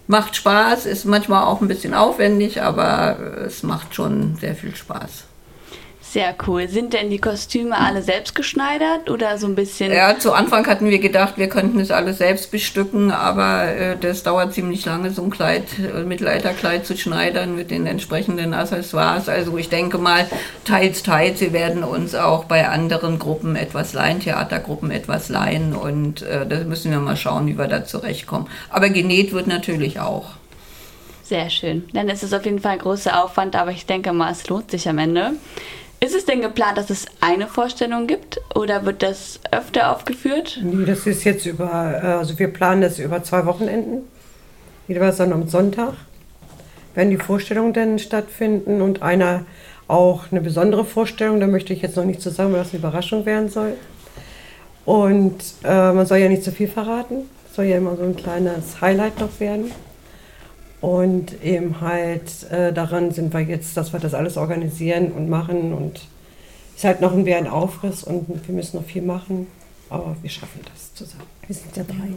macht 0.07 0.35
Spaß, 0.35 0.87
ist 0.87 1.05
manchmal 1.05 1.45
auch 1.45 1.61
ein 1.61 1.69
bisschen 1.69 1.93
aufwendig, 1.93 2.61
aber 2.61 3.17
es 3.45 3.63
macht 3.63 3.95
schon 3.95 4.35
sehr 4.35 4.55
viel 4.55 4.75
Spaß. 4.75 5.30
Sehr 6.11 6.35
cool. 6.45 6.67
Sind 6.67 6.91
denn 6.91 7.09
die 7.09 7.19
Kostüme 7.19 7.77
alle 7.77 8.01
selbst 8.01 8.35
geschneidert 8.35 9.09
oder 9.09 9.37
so 9.37 9.47
ein 9.47 9.55
bisschen? 9.55 9.93
Ja, 9.93 10.19
zu 10.19 10.33
Anfang 10.33 10.67
hatten 10.67 10.89
wir 10.89 10.99
gedacht, 10.99 11.37
wir 11.37 11.47
könnten 11.47 11.79
es 11.79 11.89
alles 11.89 12.17
selbst 12.17 12.51
bestücken, 12.51 13.11
aber 13.11 13.67
äh, 13.67 13.95
das 13.97 14.21
dauert 14.21 14.53
ziemlich 14.53 14.83
lange, 14.83 15.11
so 15.11 15.23
ein 15.23 15.29
Kleid, 15.29 15.63
äh, 15.79 16.03
Mittelalterkleid 16.03 16.85
zu 16.85 16.97
schneidern 16.97 17.55
mit 17.55 17.71
den 17.71 17.85
entsprechenden 17.85 18.53
Accessoires. 18.53 19.29
Also 19.29 19.57
ich 19.57 19.69
denke 19.69 19.99
mal, 19.99 20.27
teils, 20.65 21.01
teils. 21.01 21.39
Wir 21.39 21.53
werden 21.53 21.85
uns 21.85 22.13
auch 22.13 22.43
bei 22.43 22.67
anderen 22.67 23.17
Gruppen 23.17 23.55
etwas 23.55 23.93
leihen, 23.93 24.19
Theatergruppen 24.19 24.91
etwas 24.91 25.29
leihen 25.29 25.73
und 25.73 26.23
äh, 26.23 26.45
da 26.45 26.57
müssen 26.65 26.91
wir 26.91 26.99
mal 26.99 27.15
schauen, 27.15 27.47
wie 27.47 27.57
wir 27.57 27.67
da 27.67 27.85
zurechtkommen. 27.85 28.49
Aber 28.69 28.89
genäht 28.89 29.31
wird 29.31 29.47
natürlich 29.47 30.01
auch. 30.01 30.31
Sehr 31.23 31.49
schön. 31.49 31.87
Dann 31.93 32.09
ist 32.09 32.23
es 32.23 32.33
auf 32.33 32.43
jeden 32.43 32.59
Fall 32.59 32.73
ein 32.73 32.79
großer 32.79 33.23
Aufwand, 33.23 33.55
aber 33.55 33.71
ich 33.71 33.85
denke 33.85 34.11
mal, 34.11 34.33
es 34.33 34.49
lohnt 34.49 34.69
sich 34.71 34.89
am 34.89 34.97
Ende. 34.97 35.31
Ist 36.03 36.15
es 36.15 36.25
denn 36.25 36.41
geplant, 36.41 36.79
dass 36.79 36.89
es 36.89 37.05
eine 37.19 37.45
Vorstellung 37.45 38.07
gibt 38.07 38.41
oder 38.55 38.85
wird 38.87 39.03
das 39.03 39.39
öfter 39.51 39.95
aufgeführt? 39.95 40.59
Nee, 40.63 40.83
das 40.83 41.05
ist 41.05 41.23
jetzt 41.25 41.45
über, 41.45 42.01
äh, 42.03 42.07
also 42.07 42.39
wir 42.39 42.47
planen 42.47 42.81
das 42.81 42.97
über 42.97 43.23
zwei 43.23 43.45
Wochenenden. 43.45 44.07
Jeweils 44.87 45.17
dann 45.17 45.31
am 45.31 45.47
Sonntag 45.47 45.93
werden 46.95 47.11
die 47.11 47.17
Vorstellungen 47.17 47.73
dann 47.73 47.99
stattfinden 47.99 48.81
und 48.81 49.03
einer 49.03 49.45
auch 49.87 50.31
eine 50.31 50.41
besondere 50.41 50.85
Vorstellung, 50.85 51.39
da 51.39 51.45
möchte 51.45 51.71
ich 51.71 51.83
jetzt 51.83 51.97
noch 51.97 52.05
nicht 52.05 52.21
zu 52.21 52.31
sagen, 52.31 52.51
weil 52.51 52.63
das 52.63 52.71
eine 52.71 52.79
Überraschung 52.79 53.27
werden 53.27 53.49
soll. 53.49 53.73
Und 54.85 55.37
äh, 55.63 55.91
man 55.91 56.07
soll 56.07 56.17
ja 56.17 56.29
nicht 56.29 56.43
zu 56.43 56.51
viel 56.51 56.67
verraten, 56.67 57.29
soll 57.53 57.65
ja 57.65 57.77
immer 57.77 57.95
so 57.95 58.03
ein 58.03 58.15
kleines 58.15 58.81
Highlight 58.81 59.19
noch 59.19 59.39
werden. 59.39 59.71
Und 60.81 61.43
eben 61.43 61.79
halt 61.79 62.49
äh, 62.51 62.73
daran 62.73 63.11
sind 63.11 63.33
wir 63.33 63.41
jetzt, 63.41 63.77
dass 63.77 63.93
wir 63.93 63.99
das 63.99 64.15
alles 64.15 64.35
organisieren 64.35 65.11
und 65.11 65.29
machen. 65.29 65.73
Und 65.73 65.97
es 66.71 66.77
ist 66.77 66.83
halt 66.83 67.01
noch 67.01 67.13
ein, 67.13 67.27
ein 67.27 67.47
Aufriss 67.47 68.03
und 68.03 68.27
wir 68.47 68.55
müssen 68.55 68.77
noch 68.77 68.85
viel 68.85 69.03
machen. 69.03 69.47
Aber 69.89 70.15
wir 70.21 70.29
schaffen 70.29 70.61
das 70.73 70.93
zusammen. 70.95 71.25
Wir 71.45 71.55
sind 71.55 71.77
ja 71.77 71.83
drei. 71.83 72.09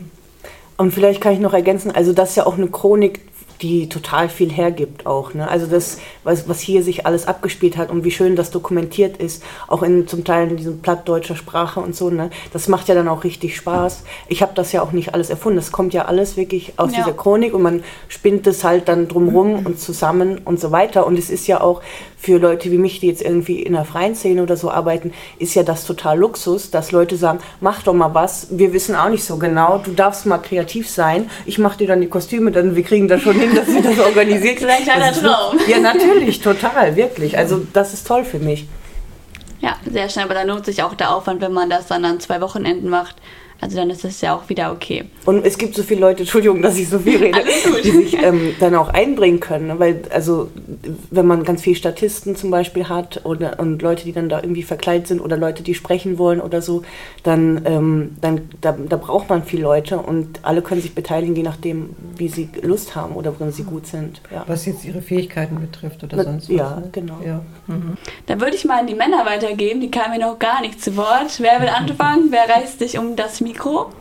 Und 0.77 0.93
vielleicht 0.93 1.21
kann 1.21 1.35
ich 1.35 1.41
noch 1.41 1.53
ergänzen, 1.53 1.91
also 1.93 2.13
das 2.13 2.31
ist 2.31 2.37
ja 2.37 2.47
auch 2.47 2.57
eine 2.57 2.67
Chronik 2.67 3.21
die 3.63 3.89
total 3.89 4.29
viel 4.29 4.51
hergibt 4.51 5.07
auch. 5.07 5.35
Ne? 5.35 5.49
Also 5.49 5.67
das, 5.67 5.99
was, 6.23 6.49
was 6.49 6.61
hier 6.61 6.83
sich 6.83 7.07
alles 7.07 7.27
abgespielt 7.27 7.77
hat 7.77 7.91
und 7.91 8.05
wie 8.05 8.11
schön 8.11 8.37
das 8.37 8.51
dokumentiert 8.51 9.17
ist, 9.19 9.43
auch 9.69 9.83
in 9.83 10.07
zum 10.09 10.25
Teil 10.25 10.51
in 10.51 10.57
diesem 10.57 10.81
plattdeutscher 10.81 11.37
Sprache 11.37 11.81
und 11.81 11.95
so, 11.95 12.11
ne? 12.11 12.31
das 12.53 12.69
macht 12.69 12.89
ja 12.89 12.95
dann 12.95 13.09
auch 13.09 13.25
richtig 13.25 13.57
Spaß. 13.57 14.05
Ich 14.29 14.43
habe 14.43 14.53
das 14.55 14.73
ja 14.73 14.83
auch 14.83 14.93
nicht 14.93 15.15
alles 15.15 15.31
erfunden, 15.31 15.57
das 15.57 15.73
kommt 15.73 15.95
ja 15.95 16.05
alles 16.07 16.37
wirklich 16.37 16.75
aus 16.79 16.93
ja. 16.93 16.99
dieser 16.99 17.13
Chronik 17.13 17.55
und 17.55 17.63
man 17.63 17.85
spinnt 18.09 18.47
es 18.47 18.65
halt 18.65 18.89
dann 18.89 19.09
drumrum 19.09 19.65
und 19.67 19.79
zusammen 19.79 20.39
und 20.45 20.61
so 20.61 20.71
weiter. 20.71 21.07
Und 21.07 21.19
es 21.19 21.31
ist 21.31 21.47
ja 21.47 21.61
auch 21.61 21.83
für 22.25 22.39
Leute 22.39 22.71
wie 22.71 22.79
mich, 22.79 23.01
die 23.01 23.09
jetzt 23.09 23.21
irgendwie 23.21 23.63
in 23.63 23.75
der 23.75 23.85
freien 23.85 24.15
Szene 24.15 24.43
oder 24.43 24.57
so 24.57 24.71
arbeiten, 24.71 25.13
ist 25.39 25.55
ja 25.55 25.63
das 25.63 25.85
total 25.85 26.19
Luxus, 26.19 26.71
dass 26.71 26.91
Leute 26.91 27.17
sagen, 27.17 27.41
mach 27.61 27.83
doch 27.83 27.93
mal 27.93 28.15
was, 28.15 28.47
wir 28.51 28.73
wissen 28.73 28.97
auch 28.97 29.11
nicht 29.11 29.25
so 29.25 29.37
genau, 29.37 29.79
du 29.85 29.93
darfst 29.93 30.25
mal 30.25 30.39
kreativ 30.39 30.89
sein, 30.89 31.29
ich 31.45 31.59
mache 31.59 31.79
dir 31.79 31.87
dann 31.87 32.01
die 32.01 32.09
Kostüme, 32.09 32.51
dann 32.51 32.77
wir 32.77 32.83
kriegen 32.83 33.09
das 33.09 33.21
schon 33.21 33.39
hin, 33.45 33.55
dass 33.55 33.67
wir 33.67 33.83
das 33.83 33.99
organisiert. 33.99 34.59
Vielleicht 34.59 34.89
ein 34.89 35.15
Traum. 35.15 35.59
Ja, 35.67 35.79
natürlich, 35.79 36.41
total, 36.41 36.97
wirklich. 36.97 37.37
Also 37.37 37.67
das 37.73 37.93
ist 37.95 38.07
toll 38.07 38.25
für 38.25 38.39
mich. 38.39 38.67
Ja, 39.61 39.77
sehr 39.91 40.09
schnell, 40.09 40.25
aber 40.27 40.35
da 40.35 40.43
lohnt 40.43 40.67
sich 40.67 40.83
auch 40.83 40.95
der 40.95 41.15
Aufwand, 41.15 41.41
wenn 41.41 41.53
man 41.53 41.71
das 41.71 41.87
dann 41.87 42.05
an 42.05 42.21
zwei 42.21 42.41
Wochenenden 42.41 42.91
macht 42.91 43.17
also 43.61 43.77
dann 43.77 43.91
ist 43.91 44.05
das 44.05 44.21
ja 44.21 44.37
auch 44.37 44.49
wieder 44.49 44.73
okay. 44.73 45.05
Und 45.25 45.47
es 45.47 45.57
gibt 45.57 45.75
so 45.75 45.83
viele 45.83 46.01
Leute, 46.01 46.21
Entschuldigung, 46.21 46.61
dass 46.61 46.77
ich 46.77 46.89
so 46.89 46.99
viel 46.99 47.17
rede, 47.17 47.41
die 47.83 47.91
sich 47.91 48.23
ähm, 48.23 48.55
dann 48.61 48.75
auch 48.75 48.89
einbringen 48.89 49.41
können. 49.41 49.69
Ne? 49.69 49.79
Weil, 49.79 50.03
also, 50.11 50.51
wenn 51.11 51.27
man 51.27 51.45
ganz 51.45 51.63
viele 51.63 51.77
Statisten 51.77 52.37
zum 52.37 52.51
Beispiel 52.51 52.89
hat 52.89 53.25
oder, 53.25 53.59
und 53.61 53.81
Leute, 53.81 54.05
die 54.05 54.13
dann 54.13 54.29
da 54.29 54.41
irgendwie 54.43 54.63
verkleidet 54.63 55.07
sind 55.07 55.21
oder 55.21 55.37
Leute, 55.37 55.63
die 55.63 55.75
sprechen 55.75 56.19
wollen 56.19 56.41
oder 56.41 56.61
so, 56.61 56.83
dann, 57.23 57.63
ähm, 57.65 58.17
dann 58.21 58.49
da, 58.61 58.73
da 58.73 58.97
braucht 58.97 59.31
man 59.31 59.45
viele 59.45 59.63
Leute 59.63 59.99
und 59.99 60.41
alle 60.43 60.61
können 60.61 60.83
sich 60.83 60.95
beteiligen, 60.95 61.35
je 61.37 61.43
nachdem, 61.43 61.97
wie 62.17 62.29
sie 62.29 62.49
Lust 62.63 62.95
haben 62.97 63.15
oder 63.15 63.39
worin 63.39 63.53
sie 63.53 63.65
gut 63.65 63.87
sind. 63.87 64.21
Ja. 64.31 64.45
Was 64.47 64.67
jetzt 64.67 64.85
ihre 64.85 65.01
Fähigkeiten 65.01 65.61
betrifft 65.61 66.03
oder 66.05 66.17
Na, 66.19 66.25
sonst 66.25 66.49
was. 66.51 66.57
Ja, 66.57 66.77
ne? 66.77 66.89
genau. 66.93 67.19
Ja. 67.25 67.41
Mhm. 67.67 67.97
Dann 68.27 68.41
würde 68.41 68.57
ich 68.57 68.65
mal 68.65 68.81
an 68.81 68.87
die 68.87 68.95
Männer 68.95 69.25
weitergeben, 69.25 69.81
die 69.81 69.91
kamen 69.91 70.19
mir 70.19 70.27
noch 70.27 70.39
gar 70.39 70.61
nicht 70.61 70.83
zu 70.83 70.97
Wort. 70.97 71.39
Wer 71.39 71.61
will 71.61 71.69
anfangen? 71.69 72.29
Wer 72.31 72.49
reißt 72.55 72.79
sich 72.79 72.99
um 72.99 73.17
das 73.17 73.41
Mikro? 73.45 73.93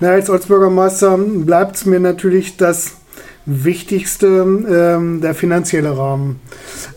Na, 0.00 0.10
als 0.10 0.28
Ortsbürgermeister 0.28 1.16
bleibt 1.18 1.76
es 1.76 1.86
mir 1.86 2.00
natürlich 2.00 2.56
das 2.56 2.96
Wichtigste 3.46 4.26
ähm, 4.26 5.20
der 5.20 5.34
finanzielle 5.34 5.96
Rahmen. 5.96 6.40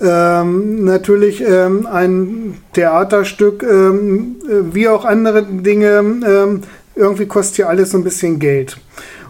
Ähm, 0.01 0.83
natürlich 0.83 1.41
ähm, 1.47 1.85
ein 1.85 2.57
Theaterstück, 2.73 3.61
ähm, 3.61 4.37
äh, 4.49 4.73
wie 4.73 4.87
auch 4.87 5.05
andere 5.05 5.43
Dinge, 5.43 5.99
ähm, 5.99 6.61
irgendwie 6.95 7.27
kostet 7.27 7.59
ja 7.59 7.67
alles 7.67 7.91
so 7.91 7.97
ein 7.97 8.03
bisschen 8.03 8.39
Geld. 8.39 8.77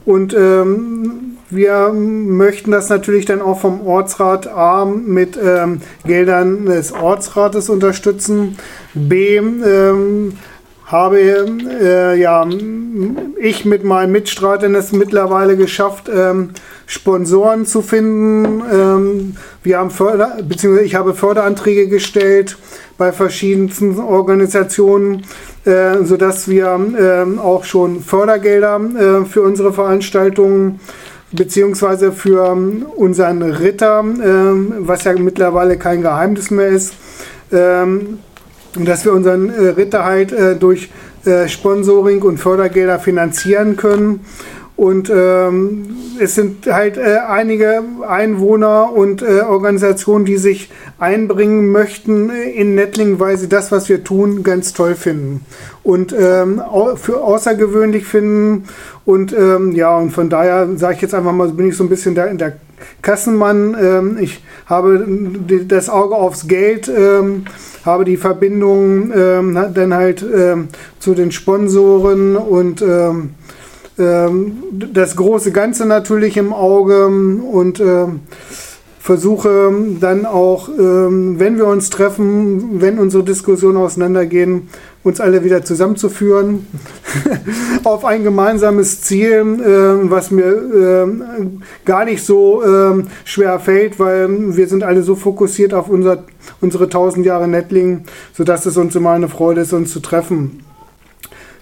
Und 0.05 0.33
ähm, 0.33 1.37
wir 1.49 1.89
möchten 1.91 2.71
das 2.71 2.87
natürlich 2.87 3.25
dann 3.25 3.41
auch 3.41 3.59
vom 3.59 3.85
Ortsrat 3.85 4.47
A 4.47 4.85
mit 4.85 5.37
Geldern 6.05 6.65
des 6.67 6.91
Ortsrates 6.93 7.69
unterstützen. 7.69 8.55
B 8.93 9.41
habe 10.89 11.19
äh, 11.19 12.19
ja 12.19 12.45
ich 13.39 13.63
mit 13.63 13.83
meinen 13.83 14.11
Mitstreitern 14.11 14.75
es 14.75 14.91
mittlerweile 14.91 15.55
geschafft, 15.55 16.09
ähm, 16.13 16.49
Sponsoren 16.87 17.65
zu 17.67 17.83
finden. 17.83 18.63
Ähm, 18.71 19.37
wir 19.63 19.77
haben 19.77 19.91
Förder, 19.91 20.39
beziehungsweise 20.43 20.85
ich 20.85 20.95
habe 20.95 21.13
Förderanträge 21.13 21.87
gestellt 21.87 22.57
bei 22.97 23.11
verschiedensten 23.11 23.99
Organisationen, 23.99 25.23
äh, 25.65 26.03
sodass 26.03 26.47
wir 26.47 26.79
äh, 26.97 27.39
auch 27.39 27.63
schon 27.63 28.01
Fördergelder 28.01 28.79
äh, 28.79 29.25
für 29.25 29.43
unsere 29.43 29.71
Veranstaltungen 29.71 30.79
beziehungsweise 31.31 32.11
für 32.11 32.57
unseren 32.95 33.43
Ritter, 33.43 34.03
äh, 34.03 34.79
was 34.79 35.03
ja 35.03 35.13
mittlerweile 35.13 35.77
kein 35.77 36.01
Geheimnis 36.01 36.49
mehr 36.49 36.69
ist, 36.69 36.95
ähm, 38.75 38.85
dass 38.85 39.05
wir 39.05 39.13
unseren 39.13 39.49
äh, 39.49 39.69
Ritter 39.69 40.05
halt 40.05 40.31
äh, 40.31 40.55
durch 40.55 40.89
äh, 41.25 41.47
Sponsoring 41.47 42.21
und 42.21 42.37
Fördergelder 42.37 42.99
finanzieren 42.99 43.75
können. 43.75 44.21
Und 44.79 45.11
ähm, 45.13 45.89
es 46.21 46.35
sind 46.35 46.65
halt 46.67 46.95
äh, 46.95 47.17
einige 47.27 47.83
Einwohner 48.07 48.93
und 48.93 49.21
äh, 49.21 49.41
Organisationen, 49.41 50.23
die 50.23 50.37
sich 50.37 50.71
einbringen 50.97 51.69
möchten 51.69 52.29
in 52.29 52.75
Nettling, 52.75 53.19
weil 53.19 53.37
sie 53.37 53.49
das, 53.49 53.73
was 53.73 53.89
wir 53.89 54.05
tun, 54.05 54.41
ganz 54.41 54.71
toll 54.71 54.95
finden 54.95 55.41
und 55.83 56.15
ähm, 56.17 56.61
für 56.95 57.21
außergewöhnlich 57.21 58.05
finden. 58.05 58.69
Und 59.03 59.33
ähm, 59.33 59.73
ja, 59.73 59.97
und 59.97 60.11
von 60.11 60.29
daher 60.29 60.69
sage 60.77 60.95
ich 60.95 61.01
jetzt 61.01 61.13
einfach 61.13 61.33
mal, 61.33 61.49
bin 61.49 61.67
ich 61.67 61.75
so 61.75 61.83
ein 61.83 61.89
bisschen 61.89 62.15
in 62.15 62.37
der 62.37 62.53
Kassenmann. 63.01 63.75
Ähm, 63.77 64.17
ich 64.21 64.41
habe 64.65 65.05
das 65.67 65.89
Auge 65.89 66.15
aufs 66.15 66.47
Geld, 66.47 66.87
ähm, 66.87 67.43
habe 67.83 68.05
die 68.05 68.15
Verbindung 68.15 69.11
ähm, 69.13 69.59
dann 69.73 69.93
halt 69.93 70.25
zu 70.99 71.13
den 71.15 71.33
Sponsoren 71.33 72.37
und 72.37 72.81
das 73.99 75.15
große 75.15 75.51
Ganze 75.51 75.85
natürlich 75.85 76.37
im 76.37 76.53
Auge 76.53 77.07
und 77.07 77.81
versuche 78.99 79.71
dann 79.99 80.25
auch, 80.25 80.69
wenn 80.69 81.57
wir 81.57 81.65
uns 81.65 81.89
treffen, 81.89 82.79
wenn 82.81 82.99
unsere 82.99 83.23
Diskussionen 83.23 83.77
auseinandergehen, 83.77 84.69
uns 85.03 85.19
alle 85.19 85.43
wieder 85.43 85.63
zusammenzuführen 85.63 86.67
auf 87.83 88.05
ein 88.05 88.23
gemeinsames 88.23 89.01
Ziel, 89.01 89.43
was 90.03 90.31
mir 90.31 91.07
gar 91.85 92.05
nicht 92.05 92.23
so 92.23 92.63
schwer 93.25 93.59
fällt, 93.59 93.99
weil 93.99 94.55
wir 94.55 94.67
sind 94.67 94.83
alle 94.83 95.03
so 95.03 95.15
fokussiert 95.15 95.73
auf 95.73 95.89
unser, 95.89 96.23
unsere 96.61 96.85
1000 96.85 97.25
Jahre 97.25 97.47
Nettling, 97.47 98.03
sodass 98.33 98.65
es 98.65 98.77
uns 98.77 98.95
immer 98.95 99.11
eine 99.11 99.27
Freude 99.27 99.61
ist, 99.61 99.73
uns 99.73 99.91
zu 99.91 99.99
treffen. 99.99 100.63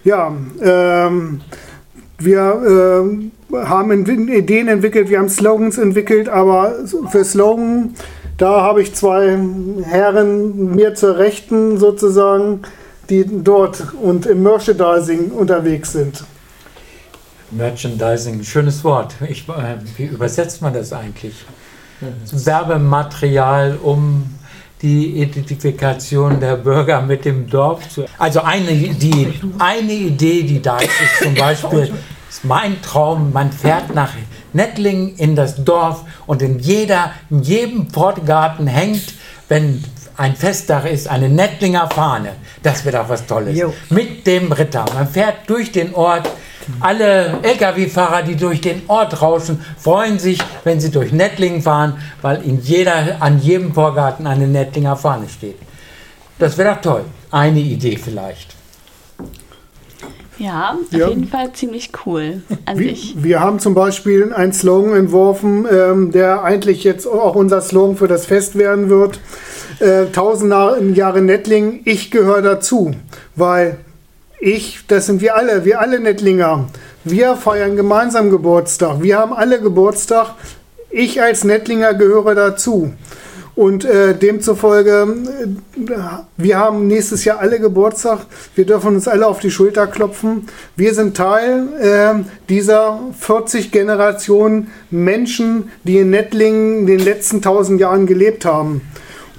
Ja, 0.04 0.32
ähm, 0.62 1.40
wir 2.18 3.30
äh, 3.52 3.56
haben 3.64 4.06
Ideen 4.28 4.68
entwickelt, 4.68 5.08
wir 5.08 5.18
haben 5.18 5.28
Slogans 5.28 5.78
entwickelt, 5.78 6.28
aber 6.28 6.74
für 7.10 7.24
Slogan, 7.24 7.94
da 8.36 8.60
habe 8.62 8.82
ich 8.82 8.94
zwei 8.94 9.38
Herren 9.84 10.74
mir 10.74 10.94
zur 10.94 11.18
Rechten 11.18 11.78
sozusagen, 11.78 12.62
die 13.08 13.24
dort 13.26 13.94
und 14.02 14.26
im 14.26 14.42
Merchandising 14.42 15.30
unterwegs 15.30 15.92
sind. 15.92 16.24
Merchandising, 17.50 18.42
schönes 18.42 18.84
Wort. 18.84 19.14
Ich, 19.28 19.48
äh, 19.48 19.76
wie 19.96 20.04
übersetzt 20.04 20.60
man 20.60 20.74
das 20.74 20.92
eigentlich? 20.92 21.46
Werbematerial, 22.30 23.78
um 23.82 24.37
die 24.82 25.20
Identifikation 25.22 26.40
der 26.40 26.56
Bürger 26.56 27.00
mit 27.00 27.24
dem 27.24 27.48
Dorf 27.48 27.88
zu. 27.88 28.04
Also 28.18 28.40
eine, 28.40 28.72
die, 28.72 29.32
eine 29.58 29.92
Idee, 29.92 30.42
die 30.42 30.62
da 30.62 30.78
ist, 30.78 30.90
ist 31.00 31.22
zum 31.22 31.34
Beispiel, 31.34 31.92
ist 32.28 32.44
mein 32.44 32.80
Traum, 32.82 33.32
man 33.32 33.50
fährt 33.50 33.94
nach 33.94 34.12
Nettlingen 34.52 35.16
in 35.16 35.34
das 35.34 35.62
Dorf 35.64 36.04
und 36.26 36.42
in, 36.42 36.58
jeder, 36.58 37.12
in 37.30 37.42
jedem 37.42 37.88
Portgarten 37.88 38.66
hängt, 38.66 39.14
wenn 39.48 39.82
ein 40.16 40.34
Festtag 40.34 40.84
ist, 40.84 41.08
eine 41.08 41.28
Nettlinger 41.28 41.88
Fahne. 41.90 42.32
Das 42.62 42.84
wird 42.84 42.96
auch 42.96 43.08
was 43.08 43.26
Tolles. 43.26 43.56
Jo. 43.56 43.72
Mit 43.90 44.26
dem 44.26 44.50
Ritter. 44.50 44.84
Man 44.94 45.08
fährt 45.08 45.48
durch 45.48 45.70
den 45.70 45.94
Ort. 45.94 46.28
Alle 46.80 47.38
Lkw-Fahrer, 47.42 48.22
die 48.22 48.36
durch 48.36 48.60
den 48.60 48.82
Ort 48.88 49.20
rauschen, 49.20 49.64
freuen 49.78 50.18
sich, 50.18 50.38
wenn 50.64 50.80
sie 50.80 50.90
durch 50.90 51.12
Nettlingen 51.12 51.62
fahren, 51.62 51.98
weil 52.22 52.42
in 52.42 52.60
jeder, 52.60 53.16
an 53.20 53.40
jedem 53.40 53.74
Vorgarten 53.74 54.26
eine 54.26 54.46
Nettlinger 54.46 54.96
Fahne 54.96 55.28
steht. 55.28 55.56
Das 56.38 56.56
wäre 56.56 56.74
doch 56.74 56.80
toll. 56.80 57.04
Eine 57.30 57.60
Idee 57.60 57.96
vielleicht. 57.96 58.58
Ja, 60.38 60.76
auf 60.80 60.96
ja. 60.96 61.08
jeden 61.08 61.26
Fall 61.26 61.52
ziemlich 61.52 61.90
cool 62.06 62.42
an 62.64 62.78
wir, 62.78 62.90
sich. 62.90 63.16
Wir 63.18 63.40
haben 63.40 63.58
zum 63.58 63.74
Beispiel 63.74 64.32
einen 64.32 64.52
Slogan 64.52 64.94
entworfen, 64.94 65.66
ähm, 65.70 66.12
der 66.12 66.44
eigentlich 66.44 66.84
jetzt 66.84 67.06
auch 67.06 67.34
unser 67.34 67.60
Slogan 67.60 67.96
für 67.96 68.06
das 68.06 68.24
Fest 68.26 68.56
werden 68.56 68.88
wird. 68.88 69.20
Äh, 69.80 70.06
tausend 70.12 70.52
Jahre 70.96 71.22
Nettling, 71.22 71.80
ich 71.84 72.10
gehöre 72.10 72.42
dazu, 72.42 72.94
weil 73.34 73.78
ich, 74.40 74.80
das 74.86 75.06
sind 75.06 75.20
wir 75.20 75.36
alle, 75.36 75.64
wir 75.64 75.80
alle 75.80 76.00
Nettlinger. 76.00 76.68
Wir 77.04 77.36
feiern 77.36 77.76
gemeinsam 77.76 78.30
Geburtstag. 78.30 79.02
Wir 79.02 79.18
haben 79.18 79.32
alle 79.32 79.60
Geburtstag. 79.60 80.34
Ich 80.90 81.20
als 81.20 81.44
Nettlinger 81.44 81.94
gehöre 81.94 82.34
dazu. 82.34 82.92
Und 83.54 83.84
äh, 83.84 84.14
demzufolge, 84.14 85.16
äh, 85.76 85.88
wir 86.36 86.58
haben 86.58 86.86
nächstes 86.86 87.24
Jahr 87.24 87.40
alle 87.40 87.58
Geburtstag. 87.58 88.20
Wir 88.54 88.64
dürfen 88.64 88.94
uns 88.94 89.08
alle 89.08 89.26
auf 89.26 89.40
die 89.40 89.50
Schulter 89.50 89.88
klopfen. 89.88 90.46
Wir 90.76 90.94
sind 90.94 91.16
Teil 91.16 91.66
äh, 91.80 92.24
dieser 92.48 93.00
40 93.18 93.72
Generationen 93.72 94.70
Menschen, 94.90 95.70
die 95.82 95.98
in 95.98 96.10
Nettlingen 96.10 96.80
in 96.80 96.86
den 96.86 97.00
letzten 97.00 97.36
1000 97.36 97.80
Jahren 97.80 98.06
gelebt 98.06 98.44
haben. 98.44 98.82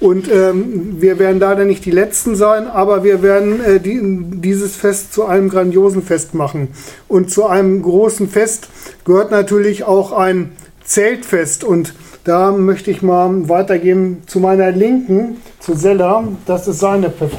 Und 0.00 0.32
ähm, 0.32 1.00
wir 1.00 1.18
werden 1.18 1.40
leider 1.40 1.66
nicht 1.66 1.84
die 1.84 1.90
Letzten 1.90 2.34
sein, 2.34 2.66
aber 2.66 3.04
wir 3.04 3.22
werden 3.22 3.62
äh, 3.62 3.80
die, 3.80 4.00
dieses 4.40 4.74
Fest 4.74 5.12
zu 5.12 5.26
einem 5.26 5.50
grandiosen 5.50 6.02
Fest 6.02 6.32
machen. 6.32 6.68
Und 7.06 7.30
zu 7.30 7.46
einem 7.46 7.82
großen 7.82 8.28
Fest 8.28 8.68
gehört 9.04 9.30
natürlich 9.30 9.84
auch 9.84 10.12
ein 10.12 10.52
Zeltfest. 10.82 11.64
Und 11.64 11.92
da 12.24 12.50
möchte 12.50 12.90
ich 12.90 13.02
mal 13.02 13.48
weitergeben 13.50 14.22
zu 14.26 14.40
meiner 14.40 14.70
Linken, 14.70 15.36
zu 15.58 15.74
Sella. 15.74 16.26
Das 16.46 16.66
ist 16.66 16.80
seine 16.80 17.10
Pfiff. 17.10 17.32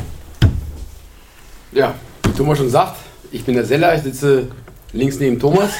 Ja, 1.72 1.96
wie 2.26 2.34
Thomas 2.34 2.60
schon 2.60 2.70
sagt, 2.70 2.98
ich 3.32 3.44
bin 3.44 3.56
der 3.56 3.66
Seller, 3.66 3.96
ich 3.96 4.04
sitze 4.04 4.50
links 4.94 5.20
neben 5.20 5.40
Thomas. 5.40 5.72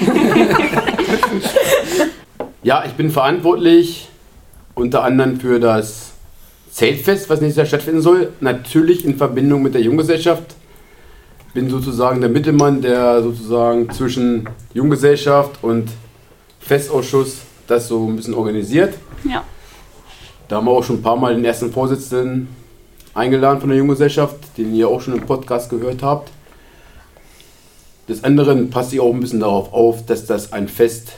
ja, 2.64 2.84
ich 2.86 2.94
bin 2.94 3.10
verantwortlich 3.10 4.08
unter 4.74 5.04
anderem 5.04 5.38
für 5.38 5.60
das 5.60 6.03
Zeltfest, 6.74 7.30
was 7.30 7.40
nächstes 7.40 7.58
Jahr 7.58 7.66
stattfinden 7.66 8.02
soll. 8.02 8.32
Natürlich 8.40 9.04
in 9.04 9.16
Verbindung 9.16 9.62
mit 9.62 9.74
der 9.74 9.80
Junggesellschaft. 9.80 10.56
Bin 11.54 11.70
sozusagen 11.70 12.20
der 12.20 12.30
Mittelmann, 12.30 12.82
der 12.82 13.22
sozusagen 13.22 13.88
zwischen 13.90 14.48
Junggesellschaft 14.72 15.62
und 15.62 15.88
Festausschuss 16.58 17.42
das 17.68 17.86
so 17.86 18.08
ein 18.08 18.16
bisschen 18.16 18.34
organisiert. 18.34 18.94
Ja. 19.22 19.44
Da 20.48 20.56
haben 20.56 20.66
wir 20.66 20.72
auch 20.72 20.82
schon 20.82 20.96
ein 20.96 21.02
paar 21.02 21.14
Mal 21.14 21.36
den 21.36 21.44
ersten 21.44 21.70
Vorsitzenden 21.70 22.48
eingeladen 23.14 23.60
von 23.60 23.68
der 23.68 23.78
Junggesellschaft, 23.78 24.58
den 24.58 24.74
ihr 24.74 24.88
auch 24.88 25.00
schon 25.00 25.14
im 25.14 25.24
Podcast 25.24 25.70
gehört 25.70 26.02
habt. 26.02 26.32
Des 28.08 28.24
anderen 28.24 28.70
passe 28.70 28.96
ich 28.96 29.00
auch 29.00 29.14
ein 29.14 29.20
bisschen 29.20 29.40
darauf 29.40 29.72
auf, 29.72 30.04
dass 30.06 30.26
das 30.26 30.52
ein 30.52 30.66
Fest 30.66 31.12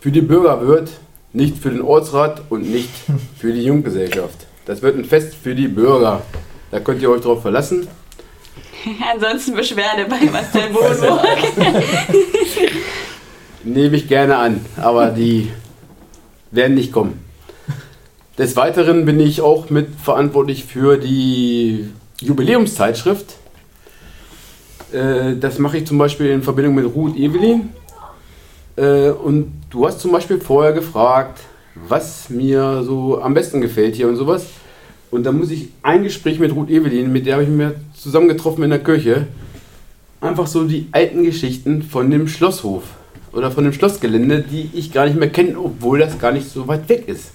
für 0.00 0.10
die 0.10 0.22
Bürger 0.22 0.66
wird, 0.66 0.90
nicht 1.32 1.56
für 1.56 1.70
den 1.70 1.82
Ortsrat 1.82 2.42
und 2.50 2.68
nicht 2.68 2.90
für 3.38 3.52
die 3.52 3.62
Junggesellschaft. 3.62 4.47
Das 4.68 4.82
wird 4.82 4.98
ein 4.98 5.04
Fest 5.06 5.34
für 5.34 5.54
die 5.54 5.66
Bürger. 5.66 6.20
Da 6.70 6.78
könnt 6.78 7.00
ihr 7.00 7.08
euch 7.08 7.22
drauf 7.22 7.40
verlassen. 7.40 7.88
Ansonsten 9.14 9.54
Beschwerde 9.54 10.04
bei 10.04 10.30
Marcel 10.30 10.68
Bodenburg. 10.70 11.24
Nehme 13.64 13.96
ich 13.96 14.08
gerne 14.08 14.36
an, 14.36 14.60
aber 14.76 15.06
die 15.06 15.50
werden 16.50 16.74
nicht 16.74 16.92
kommen. 16.92 17.24
Des 18.36 18.56
Weiteren 18.56 19.06
bin 19.06 19.18
ich 19.20 19.40
auch 19.40 19.70
mitverantwortlich 19.70 20.66
für 20.66 20.98
die 20.98 21.88
Jubiläumszeitschrift. 22.20 23.36
Äh, 24.92 25.36
das 25.36 25.58
mache 25.58 25.78
ich 25.78 25.86
zum 25.86 25.96
Beispiel 25.96 26.26
in 26.26 26.42
Verbindung 26.42 26.74
mit 26.74 26.94
Ruth 26.94 27.16
Evelyn. 27.16 27.70
Äh, 28.76 29.12
und 29.12 29.62
du 29.70 29.86
hast 29.86 30.00
zum 30.00 30.12
Beispiel 30.12 30.38
vorher 30.38 30.74
gefragt, 30.74 31.40
was 31.74 32.28
mir 32.28 32.82
so 32.82 33.22
am 33.22 33.32
besten 33.32 33.62
gefällt 33.62 33.96
hier 33.96 34.08
und 34.08 34.16
sowas. 34.16 34.57
Und 35.10 35.24
da 35.24 35.32
muss 35.32 35.50
ich 35.50 35.68
ein 35.82 36.02
Gespräch 36.02 36.38
mit 36.38 36.54
Ruth 36.54 36.70
Evelyn, 36.70 37.10
mit 37.12 37.26
der 37.26 37.34
habe 37.34 37.44
ich 37.44 37.48
mir 37.48 37.74
zusammengetroffen 37.94 38.64
in 38.64 38.70
der 38.70 38.82
Kirche, 38.82 39.26
einfach 40.20 40.46
so 40.46 40.64
die 40.64 40.88
alten 40.92 41.22
Geschichten 41.22 41.82
von 41.82 42.10
dem 42.10 42.28
Schlosshof 42.28 42.84
oder 43.32 43.50
von 43.50 43.64
dem 43.64 43.72
Schlossgelände, 43.72 44.42
die 44.42 44.70
ich 44.74 44.92
gar 44.92 45.06
nicht 45.06 45.18
mehr 45.18 45.30
kenne, 45.30 45.58
obwohl 45.58 45.98
das 45.98 46.18
gar 46.18 46.32
nicht 46.32 46.48
so 46.48 46.68
weit 46.68 46.88
weg 46.88 47.08
ist. 47.08 47.30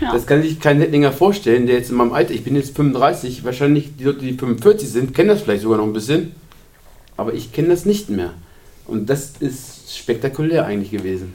Ja. 0.00 0.12
Das 0.12 0.26
kann 0.26 0.42
sich 0.42 0.60
kein 0.60 0.78
Nettlinger 0.78 1.12
vorstellen, 1.12 1.66
der 1.66 1.76
jetzt 1.76 1.90
in 1.90 1.96
meinem 1.96 2.12
Alter, 2.12 2.32
ich 2.32 2.44
bin 2.44 2.56
jetzt 2.56 2.76
35, 2.76 3.44
wahrscheinlich 3.44 3.96
die 3.98 4.04
Leute, 4.04 4.20
die 4.20 4.32
45 4.32 4.88
sind, 4.88 5.14
kennen 5.14 5.28
das 5.28 5.42
vielleicht 5.42 5.62
sogar 5.62 5.78
noch 5.78 5.86
ein 5.86 5.92
bisschen, 5.92 6.32
aber 7.16 7.34
ich 7.34 7.52
kenne 7.52 7.68
das 7.68 7.84
nicht 7.84 8.08
mehr. 8.08 8.30
Und 8.86 9.10
das 9.10 9.32
ist 9.40 9.96
spektakulär 9.96 10.64
eigentlich 10.66 10.90
gewesen. 10.90 11.34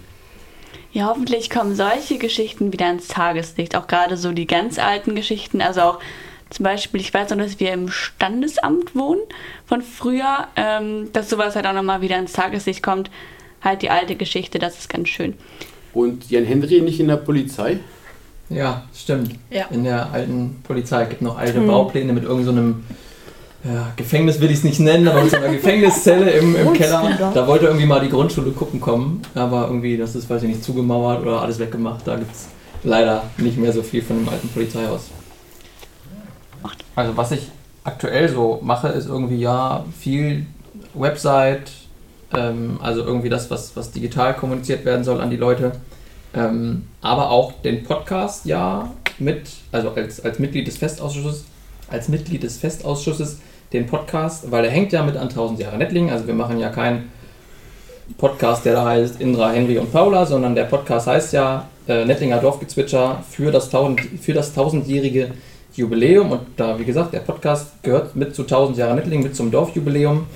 Ja, 0.98 1.06
hoffentlich 1.06 1.52
kommen 1.52 1.76
solche 1.76 2.18
Geschichten 2.18 2.74
wieder 2.74 2.90
ins 2.90 3.08
Tageslicht. 3.08 3.76
Auch 3.76 3.86
gerade 3.86 4.18
so 4.18 4.32
die 4.32 4.48
ganz 4.48 4.80
alten 4.80 5.14
Geschichten. 5.14 5.62
Also 5.62 5.82
auch 5.82 6.00
zum 6.50 6.64
Beispiel, 6.64 7.00
ich 7.00 7.14
weiß 7.14 7.30
noch, 7.30 7.38
dass 7.38 7.60
wir 7.60 7.72
im 7.72 7.90
Standesamt 7.90 8.96
wohnen 8.96 9.22
von 9.68 9.84
früher, 9.84 10.48
ähm, 10.56 11.14
dass 11.14 11.30
sowas 11.30 11.56
halt 11.56 11.68
auch 11.68 11.74
nochmal 11.74 12.02
wieder 12.02 12.18
ins 12.18 12.34
Tageslicht 12.34 12.82
kommt. 12.82 13.12
Halt 13.62 13.84
die 13.84 13.92
alte 13.92 14.16
Geschichte, 14.16 14.58
das 14.58 14.80
ist 14.80 14.90
ganz 14.90 15.10
schön. 15.10 15.36
Und 15.94 16.32
Jan 16.32 16.46
Henry 16.46 16.82
nicht 16.82 17.00
in 17.00 17.10
der 17.10 17.18
Polizei? 17.18 17.78
Ja, 18.50 18.88
stimmt. 18.96 19.36
Ja. 19.52 19.66
In 19.70 19.84
der 19.84 20.12
alten 20.12 20.64
Polizei 20.64 21.06
gibt 21.06 21.22
noch 21.22 21.38
alte 21.38 21.62
Baupläne 21.62 22.12
mit 22.12 22.24
irgendeinem 22.24 22.84
so 22.90 22.96
ja, 23.68 23.94
Gefängnis 23.96 24.40
will 24.40 24.50
ich 24.50 24.60
es 24.60 24.64
nicht 24.64 24.80
nennen, 24.80 25.08
aber 25.08 25.28
so 25.28 25.38
einer 25.38 25.50
Gefängniszelle 25.50 26.32
im, 26.32 26.56
im 26.56 26.74
Keller. 26.74 27.32
Da 27.34 27.48
wollte 27.48 27.66
irgendwie 27.66 27.86
mal 27.86 28.00
die 28.00 28.10
Grundschule 28.10 28.52
gucken 28.52 28.80
kommen, 28.80 29.22
aber 29.36 29.68
irgendwie, 29.68 29.98
das 29.98 30.16
ist, 30.16 30.30
weiß 30.30 30.44
ich 30.44 30.50
nicht, 30.50 30.64
zugemauert 30.64 31.22
oder 31.22 31.42
alles 31.42 31.60
weggemacht. 31.60 32.08
Da 32.08 32.16
gibt 32.16 32.34
es 32.34 32.48
leider 32.84 33.24
nicht 33.38 33.58
mehr 33.58 33.74
so 33.74 33.84
viel 33.84 34.02
von 34.02 34.18
dem 34.20 34.30
alten 34.30 34.48
Polizeihaus. 34.50 35.10
Also 36.96 37.18
was 37.18 37.32
ich 37.32 37.50
aktuell 37.84 38.30
so 38.30 38.60
mache, 38.64 38.90
ist 38.90 39.08
irgendwie 39.08 39.38
ja 39.38 39.86
viel 40.00 40.46
Website, 40.94 41.72
ähm, 42.36 42.80
also 42.82 43.04
irgendwie 43.04 43.30
das, 43.30 43.50
was, 43.50 43.76
was 43.76 43.92
digital 43.92 44.36
kommuniziert 44.36 44.86
werden 44.86 45.04
soll 45.04 45.22
an 45.22 45.30
die 45.30 45.38
Leute. 45.38 45.74
Ähm, 46.34 46.88
aber 47.02 47.30
auch 47.30 47.54
den 47.62 47.84
Podcast 47.84 48.46
ja 48.46 48.92
mit, 49.20 49.50
also 49.72 49.92
als, 49.92 50.24
als 50.24 50.40
Mitglied 50.40 50.68
des 50.68 50.78
Festausschusses, 50.78 51.46
als 51.90 52.10
Mitglied 52.10 52.44
des 52.44 52.58
Festausschusses 52.58 53.40
den 53.74 53.86
Podcast, 53.86 54.52
weil 54.52 54.66
er 54.66 54.72
hängt 54.72 54.92
ja 54.92 55.04
mit 55.04 55.16
an 55.18 55.30
1000 55.30 55.60
Jahre 55.60 55.78
Nettling. 55.78 56.10
Also 56.10 56.28
wir 56.28 56.34
machen 56.34 56.60
ja 56.60 56.70
keinen 56.70 57.12
Podcast, 58.18 58.66
der 58.66 58.74
da 58.74 58.86
heißt 58.86 59.20
Indra, 59.20 59.52
Henry 59.52 59.78
und 59.78 59.92
Paula, 59.92 60.26
sondern 60.26 60.56
der 60.56 60.64
Podcast 60.64 61.08
heißt 61.08 61.34
ja 61.34 61.68
äh, 61.88 62.06
Nettlinger 62.06 62.38
Dorfgezwitscher 62.38 63.24
für 63.30 63.52
das, 63.52 63.66
1000, 63.66 64.02
für 64.22 64.34
das 64.34 64.54
tausendjährige 64.54 65.32
Jubiläum. 65.76 66.32
Und 66.32 66.42
da, 66.56 66.80
wie 66.80 66.86
gesagt, 66.86 67.14
der 67.14 67.20
Podcast 67.20 67.84
gehört 67.84 68.16
mit 68.16 68.36
zu 68.36 68.44
1000 68.44 68.78
Jahre 68.78 68.96
Nettling, 68.96 69.24
mit 69.24 69.36
zum 69.36 69.52
Dorfjubiläum. 69.52 70.28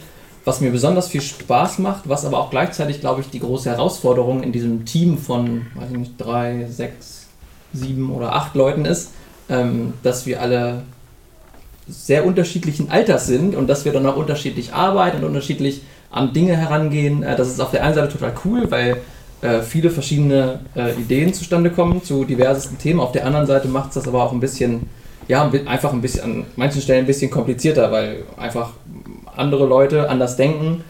Was 0.44 0.60
mir 0.60 0.72
besonders 0.72 1.08
viel 1.08 1.22
Spaß 1.22 1.78
macht, 1.80 2.10
was 2.10 2.26
aber 2.26 2.40
auch 2.40 2.50
gleichzeitig, 2.50 3.00
glaube 3.00 3.22
ich, 3.22 3.30
die 3.30 3.40
große 3.40 3.70
Herausforderung 3.70 4.42
in 4.42 4.52
diesem 4.52 4.86
Team 4.86 5.20
von, 5.20 5.68
weiß 5.76 5.92
ich 5.92 5.98
nicht, 5.98 6.14
drei, 6.18 6.66
sechs, 6.68 7.28
sieben 7.74 8.12
oder 8.12 8.34
acht 8.34 8.56
Leuten 8.56 8.86
ist, 8.86 9.12
ähm, 9.50 9.94
dass 10.02 10.26
wir 10.26 10.42
alle 10.42 10.82
sehr 11.88 12.26
unterschiedlichen 12.26 12.90
Alters 12.90 13.28
sind 13.28 13.56
und 13.56 13.68
dass 13.68 13.86
wir 13.86 13.92
dann 13.92 14.06
auch 14.06 14.16
unterschiedlich 14.16 14.74
arbeiten 14.74 15.18
und 15.18 15.26
unterschiedlich 15.26 15.82
an 16.10 16.34
Dinge 16.34 16.56
herangehen. 16.56 17.24
Äh, 17.24 17.36
das 17.36 17.50
ist 17.50 17.60
auf 17.60 17.72
der 17.72 17.84
einen 17.84 17.96
Seite 17.96 18.10
total 18.10 18.34
cool, 18.46 18.70
weil 18.70 18.98
äh, 19.42 19.62
viele 19.62 19.90
verschiedene 19.90 20.60
äh, 20.76 20.94
Ideen 20.94 21.34
zustande 21.34 21.72
kommen 21.72 22.04
zu 22.04 22.26
diversesten 22.26 22.78
Themen. 22.78 23.00
Auf 23.00 23.12
der 23.12 23.26
anderen 23.26 23.48
Seite 23.48 23.68
macht 23.68 23.90
es 23.90 23.96
das 23.96 24.08
aber 24.08 24.24
auch 24.24 24.32
ein 24.32 24.40
bisschen, 24.40 24.90
ja, 25.28 25.50
einfach 25.66 25.94
ein 25.94 26.02
bisschen, 26.02 26.24
an 26.24 26.46
manchen 26.56 26.82
Stellen 26.82 27.06
ein 27.06 27.08
bisschen 27.08 27.32
komplizierter, 27.32 27.92
weil 27.92 28.24
einfach 28.38 28.72
andere 29.36 29.66
Leute 29.66 30.10
anders 30.10 30.36
denken. 30.36 30.84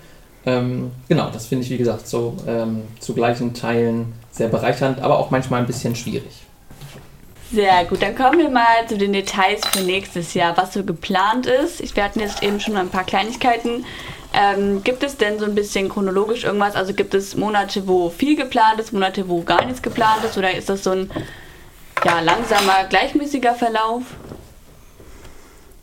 Ähm, 0.46 0.92
genau, 1.08 1.30
das 1.32 1.46
finde 1.46 1.64
ich, 1.64 1.70
wie 1.70 1.78
gesagt, 1.78 2.08
so 2.08 2.36
ähm, 2.48 2.82
zu 3.00 3.14
gleichen 3.14 3.54
Teilen 3.54 4.14
sehr 4.32 4.48
bereichernd, 4.48 5.02
aber 5.02 5.20
auch 5.20 5.30
manchmal 5.30 5.62
ein 5.62 5.68
bisschen 5.68 5.96
schwierig. 5.96 6.41
Sehr 7.54 7.84
gut, 7.84 8.02
dann 8.02 8.16
kommen 8.16 8.40
wir 8.40 8.50
mal 8.50 8.88
zu 8.88 8.98
den 8.98 9.12
Details 9.12 9.60
für 9.74 9.84
nächstes 9.84 10.34
Jahr, 10.34 10.56
was 10.56 10.74
so 10.74 10.86
geplant 10.86 11.48
ist. 11.48 11.82
Ich, 11.82 11.94
wir 11.98 12.06
hatten 12.06 12.22
jetzt 12.22 12.42
eben 12.44 12.62
schon 12.62 12.78
ein 12.78 12.88
paar 12.88 13.04
Kleinigkeiten. 13.04 13.84
Ähm, 14.34 14.82
gibt 14.86 15.04
es 15.04 15.18
denn 15.18 15.38
so 15.38 15.44
ein 15.44 15.54
bisschen 15.54 15.90
chronologisch 15.90 16.46
irgendwas? 16.46 16.76
Also 16.76 16.94
gibt 16.94 17.14
es 17.14 17.36
Monate, 17.36 17.86
wo 17.90 18.10
viel 18.10 18.38
geplant 18.38 18.80
ist, 18.80 18.94
Monate, 18.94 19.28
wo 19.28 19.42
gar 19.42 19.66
nichts 19.66 19.82
geplant 19.82 20.24
ist? 20.24 20.38
Oder 20.38 20.56
ist 20.56 20.70
das 20.70 20.86
so 20.86 20.92
ein 20.92 21.12
ja, 22.06 22.22
langsamer, 22.22 22.86
gleichmäßiger 22.90 23.54
Verlauf? 23.56 24.04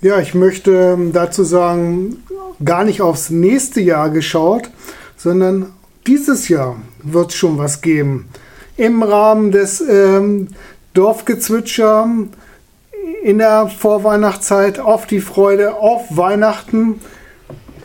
Ja, 0.00 0.20
ich 0.20 0.32
möchte 0.32 0.70
ähm, 0.70 1.12
dazu 1.12 1.44
sagen, 1.44 2.24
gar 2.64 2.84
nicht 2.84 3.02
aufs 3.02 3.28
nächste 3.28 3.82
Jahr 3.82 4.08
geschaut, 4.08 4.70
sondern 5.18 5.74
dieses 6.06 6.48
Jahr 6.48 6.76
wird 7.02 7.34
schon 7.34 7.58
was 7.58 7.82
geben. 7.82 8.30
Im 8.78 9.02
Rahmen 9.02 9.50
des 9.50 9.82
ähm, 9.82 10.48
Dorfgezwitscher 10.94 12.08
in 13.22 13.38
der 13.38 13.68
Vorweihnachtszeit 13.68 14.78
auf 14.78 15.06
die 15.06 15.20
Freude 15.20 15.76
auf 15.76 16.16
Weihnachten. 16.16 17.00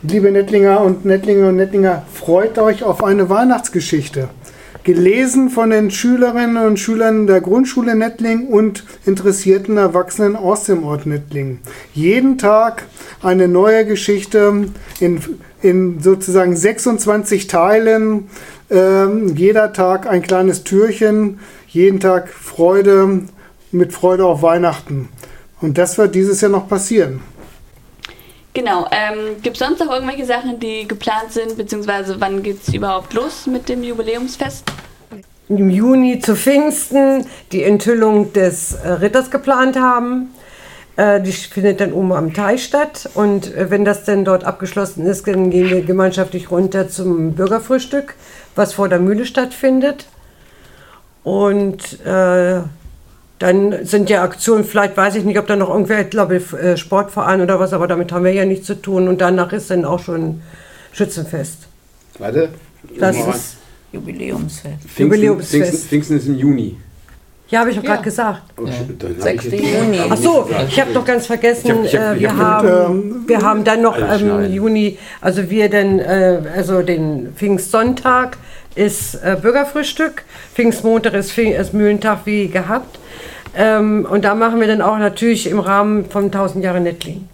Liebe 0.02 0.30
Nettlinger 0.30 0.80
und 0.80 1.04
Nettlinger 1.04 1.48
und 1.48 1.56
Nettlinger, 1.56 2.02
freut 2.12 2.58
euch 2.58 2.82
auf 2.82 3.02
eine 3.02 3.28
Weihnachtsgeschichte. 3.30 4.28
Gelesen 4.84 5.48
von 5.48 5.70
den 5.70 5.90
Schülerinnen 5.90 6.58
und 6.58 6.78
Schülern 6.78 7.26
der 7.26 7.40
Grundschule 7.40 7.94
Nettling 7.94 8.48
und 8.48 8.84
interessierten 9.06 9.78
Erwachsenen 9.78 10.36
aus 10.36 10.64
dem 10.64 10.84
Ort 10.84 11.06
Nettling. 11.06 11.60
Jeden 11.94 12.36
Tag 12.36 12.84
eine 13.22 13.48
neue 13.48 13.86
Geschichte 13.86 14.66
in, 15.00 15.20
in 15.62 16.00
sozusagen 16.00 16.54
26 16.54 17.46
Teilen. 17.46 18.28
Ähm, 18.70 19.34
jeder 19.36 19.72
Tag 19.72 20.06
ein 20.06 20.20
kleines 20.20 20.64
Türchen, 20.64 21.38
jeden 21.74 22.00
Tag 22.00 22.28
Freude, 22.28 23.22
mit 23.72 23.92
Freude 23.92 24.24
auf 24.24 24.42
Weihnachten. 24.42 25.08
Und 25.60 25.76
das 25.76 25.98
wird 25.98 26.14
dieses 26.14 26.40
Jahr 26.40 26.50
noch 26.50 26.68
passieren. 26.68 27.20
Genau. 28.54 28.86
Ähm, 28.92 29.42
Gibt 29.42 29.56
es 29.56 29.66
sonst 29.66 29.80
noch 29.80 29.92
irgendwelche 29.92 30.24
Sachen, 30.24 30.60
die 30.60 30.86
geplant 30.86 31.32
sind, 31.32 31.56
beziehungsweise 31.56 32.20
wann 32.20 32.42
geht 32.42 32.62
es 32.62 32.72
überhaupt 32.72 33.12
los 33.12 33.46
mit 33.46 33.68
dem 33.68 33.82
Jubiläumsfest? 33.82 34.64
Im 35.48 35.68
Juni 35.68 36.20
zu 36.20 36.36
Pfingsten 36.36 37.26
die 37.50 37.64
Enthüllung 37.64 38.32
des 38.32 38.74
äh, 38.74 38.88
Ritters 38.88 39.30
geplant 39.30 39.76
haben. 39.76 40.30
Äh, 40.96 41.20
die 41.20 41.32
findet 41.32 41.80
dann 41.80 41.92
oben 41.92 42.12
am 42.12 42.32
Teich 42.32 42.62
statt. 42.62 43.10
Und 43.14 43.52
äh, 43.52 43.70
wenn 43.70 43.84
das 43.84 44.04
dann 44.04 44.24
dort 44.24 44.44
abgeschlossen 44.44 45.04
ist, 45.06 45.26
dann 45.26 45.50
gehen 45.50 45.70
wir 45.70 45.82
gemeinschaftlich 45.82 46.52
runter 46.52 46.88
zum 46.88 47.32
Bürgerfrühstück, 47.32 48.14
was 48.54 48.74
vor 48.74 48.88
der 48.88 49.00
Mühle 49.00 49.26
stattfindet. 49.26 50.06
Und 51.24 52.04
äh, 52.04 52.60
dann 53.38 53.84
sind 53.84 54.08
ja 54.10 54.22
Aktionen, 54.22 54.64
vielleicht 54.64 54.96
weiß 54.96 55.16
ich 55.16 55.24
nicht, 55.24 55.38
ob 55.38 55.46
da 55.46 55.56
noch 55.56 55.70
irgendwer, 55.70 56.00
ich 56.02 56.10
glaube 56.10 56.36
äh, 56.36 56.76
Sportverein 56.76 57.40
oder 57.40 57.58
was, 57.58 57.72
aber 57.72 57.86
damit 57.88 58.12
haben 58.12 58.24
wir 58.24 58.32
ja 58.32 58.44
nichts 58.44 58.66
zu 58.66 58.74
tun. 58.80 59.08
Und 59.08 59.20
danach 59.20 59.52
ist 59.52 59.70
dann 59.70 59.84
auch 59.84 59.98
schon 60.00 60.42
Schützenfest. 60.92 61.58
Warte. 62.18 62.50
Das 62.98 63.16
ist, 63.16 63.56
Jubiläumsfest. 63.92 64.80
Pfingsten, 64.82 65.02
Jubiläumsfest. 65.04 65.50
Pfingsten, 65.62 65.88
Pfingsten 65.88 66.16
ist 66.18 66.26
im 66.26 66.34
Juni. 66.36 66.76
ja, 67.48 67.60
habe 67.60 67.70
ich 67.70 67.76
doch 67.76 67.82
gerade 67.84 68.02
gesagt. 68.02 68.42
Oh, 68.56 68.64
dann 68.98 69.10
hab 69.14 69.22
6. 69.22 69.44
ich 69.46 69.52
jetzt- 69.52 69.64
Juni. 69.84 69.98
Ach 70.10 70.16
so, 70.16 70.48
ich 70.68 70.80
habe 70.80 70.92
noch 70.92 71.04
ganz 71.04 71.26
vergessen, 71.26 71.66
Ich 71.66 71.72
hab- 71.72 71.84
ich 71.84 71.96
hab- 71.96 72.12
äh, 72.12 72.16
ich 72.16 72.20
wir, 72.22 72.36
hab- 72.36 72.62
haben, 72.64 73.24
wir 73.28 73.42
haben 73.42 73.64
dann 73.64 73.82
noch 73.82 73.96
im 73.96 74.04
schneiden. 74.18 74.52
Juni, 74.52 74.98
also 75.20 75.48
wir 75.50 75.68
denn, 75.70 75.98
äh, 76.00 76.40
also 76.54 76.82
den 76.82 77.32
Pfingstsonntag 77.34 78.36
ist 78.74 79.14
äh, 79.16 79.36
Bürgerfrühstück, 79.40 80.24
Pfingstmontag 80.54 81.14
ist, 81.14 81.32
Pfing 81.32 81.52
ist 81.52 81.74
Mühlentag 81.74 82.20
wie 82.24 82.48
gehabt. 82.48 82.98
Ähm, 83.56 84.06
und 84.10 84.24
da 84.24 84.34
machen 84.34 84.60
wir 84.60 84.66
dann 84.66 84.82
auch 84.82 84.98
natürlich 84.98 85.48
im 85.48 85.60
Rahmen 85.60 86.06
von 86.06 86.24
1000 86.24 86.64
Jahre 86.64 86.80
Nettling. 86.80 87.28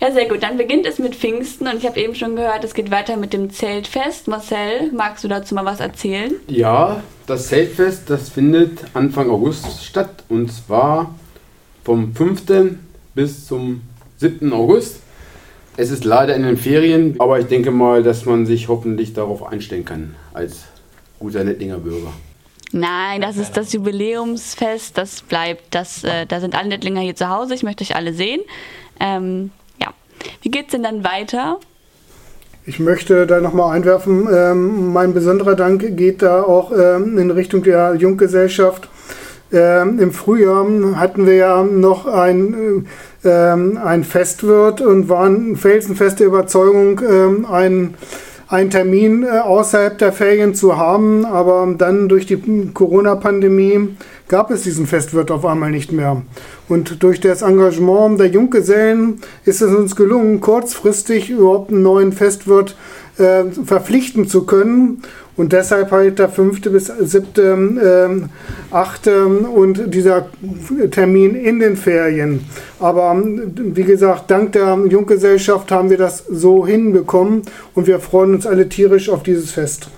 Ja, 0.00 0.12
sehr 0.12 0.28
gut. 0.28 0.42
Dann 0.42 0.58
beginnt 0.58 0.86
es 0.86 0.98
mit 0.98 1.14
Pfingsten 1.14 1.66
und 1.66 1.76
ich 1.76 1.86
habe 1.86 1.98
eben 1.98 2.14
schon 2.14 2.36
gehört, 2.36 2.64
es 2.64 2.74
geht 2.74 2.90
weiter 2.90 3.16
mit 3.16 3.32
dem 3.32 3.50
Zeltfest. 3.50 4.28
Marcel, 4.28 4.92
magst 4.92 5.24
du 5.24 5.28
dazu 5.28 5.54
mal 5.54 5.64
was 5.64 5.80
erzählen? 5.80 6.34
Ja, 6.48 7.02
das 7.26 7.48
Zeltfest, 7.48 8.10
das 8.10 8.28
findet 8.28 8.84
Anfang 8.92 9.30
August 9.30 9.84
statt 9.84 10.24
und 10.28 10.52
zwar 10.52 11.14
vom 11.84 12.14
5. 12.14 12.42
bis 13.14 13.46
zum 13.46 13.80
7. 14.18 14.52
August. 14.52 15.00
Es 15.78 15.90
ist 15.90 16.04
leider 16.04 16.34
in 16.34 16.42
den 16.42 16.56
Ferien, 16.56 17.16
aber 17.18 17.38
ich 17.38 17.46
denke 17.46 17.70
mal, 17.70 18.02
dass 18.02 18.24
man 18.24 18.46
sich 18.46 18.68
hoffentlich 18.68 19.12
darauf 19.12 19.46
einstellen 19.46 19.84
kann 19.84 20.14
als 20.32 20.64
guter 21.18 21.44
Nettlinger 21.44 21.78
Bürger. 21.78 22.12
Nein, 22.72 23.20
das 23.20 23.36
ist 23.36 23.56
das 23.56 23.72
Jubiläumsfest. 23.72 24.96
Das 24.96 25.22
bleibt, 25.22 25.74
das, 25.74 26.02
äh, 26.04 26.26
da 26.26 26.40
sind 26.40 26.54
alle 26.54 26.68
Nettlinger 26.68 27.00
hier 27.00 27.14
zu 27.14 27.28
Hause. 27.28 27.54
Ich 27.54 27.62
möchte 27.62 27.84
euch 27.84 27.94
alle 27.94 28.12
sehen. 28.12 28.40
Ähm, 29.00 29.50
ja. 29.80 29.88
Wie 30.42 30.50
geht's 30.50 30.72
denn 30.72 30.82
dann 30.82 31.04
weiter? 31.04 31.58
Ich 32.64 32.80
möchte 32.80 33.26
da 33.26 33.40
nochmal 33.40 33.76
einwerfen, 33.76 34.26
ähm, 34.32 34.92
mein 34.92 35.14
besonderer 35.14 35.54
Dank 35.54 35.96
geht 35.96 36.20
da 36.20 36.42
auch 36.42 36.72
ähm, 36.72 37.16
in 37.16 37.30
Richtung 37.30 37.62
der 37.62 37.94
Junggesellschaft. 37.94 38.88
Ähm, 39.52 40.00
Im 40.00 40.12
Frühjahr 40.12 40.66
hatten 40.96 41.26
wir 41.26 41.34
ja 41.34 41.62
noch 41.62 42.06
ein, 42.06 42.54
äh, 42.54 42.82
ähm, 43.26 43.78
ein 43.82 44.04
Festwirt 44.04 44.80
und 44.80 45.08
waren 45.08 45.56
felsenfeste 45.56 46.24
Überzeugung, 46.24 47.00
ähm, 47.08 47.46
ein 47.46 47.94
einen 48.48 48.70
Termin 48.70 49.24
äh, 49.24 49.38
außerhalb 49.40 49.98
der 49.98 50.12
Ferien 50.12 50.54
zu 50.54 50.76
haben, 50.76 51.24
aber 51.24 51.74
dann 51.76 52.08
durch 52.08 52.26
die 52.26 52.40
Corona-Pandemie 52.72 53.96
gab 54.28 54.50
es 54.50 54.62
diesen 54.62 54.86
Festwirt 54.86 55.30
auf 55.30 55.44
einmal 55.44 55.70
nicht 55.70 55.92
mehr. 55.92 56.22
Und 56.68 57.02
durch 57.02 57.20
das 57.20 57.42
Engagement 57.42 58.20
der 58.20 58.28
Junggesellen 58.28 59.20
ist 59.44 59.62
es 59.62 59.74
uns 59.74 59.96
gelungen, 59.96 60.40
kurzfristig 60.40 61.30
überhaupt 61.30 61.70
einen 61.70 61.82
neuen 61.82 62.12
Festwirt 62.12 62.76
äh, 63.18 63.44
verpflichten 63.64 64.28
zu 64.28 64.44
können. 64.44 65.02
Und 65.36 65.52
deshalb 65.52 65.90
halt 65.90 66.18
der 66.18 66.30
fünfte 66.30 66.70
bis 66.70 66.86
siebte, 66.86 67.42
ähm, 67.42 68.30
achte 68.70 69.26
und 69.26 69.94
dieser 69.94 70.28
Termin 70.90 71.34
in 71.34 71.60
den 71.60 71.76
Ferien. 71.76 72.44
Aber 72.80 73.10
ähm, 73.12 73.52
wie 73.54 73.84
gesagt, 73.84 74.30
dank 74.30 74.52
der 74.52 74.78
Junggesellschaft 74.88 75.70
haben 75.70 75.90
wir 75.90 75.98
das 75.98 76.24
so 76.30 76.66
hinbekommen 76.66 77.42
und 77.74 77.86
wir 77.86 78.00
freuen 78.00 78.34
uns 78.34 78.46
alle 78.46 78.68
tierisch 78.68 79.10
auf 79.10 79.22
dieses 79.22 79.50
Fest. 79.50 79.88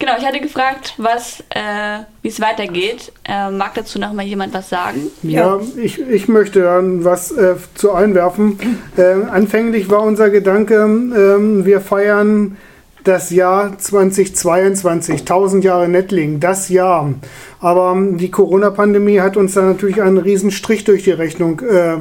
Genau, 0.00 0.12
ich 0.18 0.24
hatte 0.24 0.40
gefragt, 0.40 0.94
was, 0.96 1.40
äh, 1.50 1.98
wie 2.22 2.28
es 2.28 2.40
weitergeht. 2.40 3.12
Äh, 3.28 3.50
mag 3.50 3.74
dazu 3.74 3.98
noch 3.98 4.14
mal 4.14 4.24
jemand 4.24 4.54
was 4.54 4.70
sagen? 4.70 5.10
Ja, 5.22 5.60
ich, 5.76 6.00
ich 6.00 6.26
möchte 6.26 6.62
dann 6.62 7.04
was 7.04 7.30
äh, 7.32 7.56
zu 7.74 7.92
einwerfen. 7.92 8.58
Äh, 8.96 9.28
anfänglich 9.30 9.90
war 9.90 10.02
unser 10.02 10.30
Gedanke, 10.30 10.76
ähm, 10.76 11.66
wir 11.66 11.82
feiern 11.82 12.56
das 13.04 13.30
Jahr 13.30 13.78
2022, 13.78 15.20
1000 15.20 15.64
Jahre 15.64 15.88
Nettling, 15.88 16.40
das 16.40 16.68
Jahr. 16.68 17.12
Aber 17.60 17.96
die 18.12 18.30
Corona-Pandemie 18.30 19.20
hat 19.20 19.36
uns 19.36 19.54
da 19.54 19.62
natürlich 19.62 20.00
einen 20.00 20.18
riesen 20.18 20.50
Strich 20.50 20.84
durch 20.84 21.04
die 21.04 21.10
Rechnung 21.10 21.60
äh, 21.60 21.98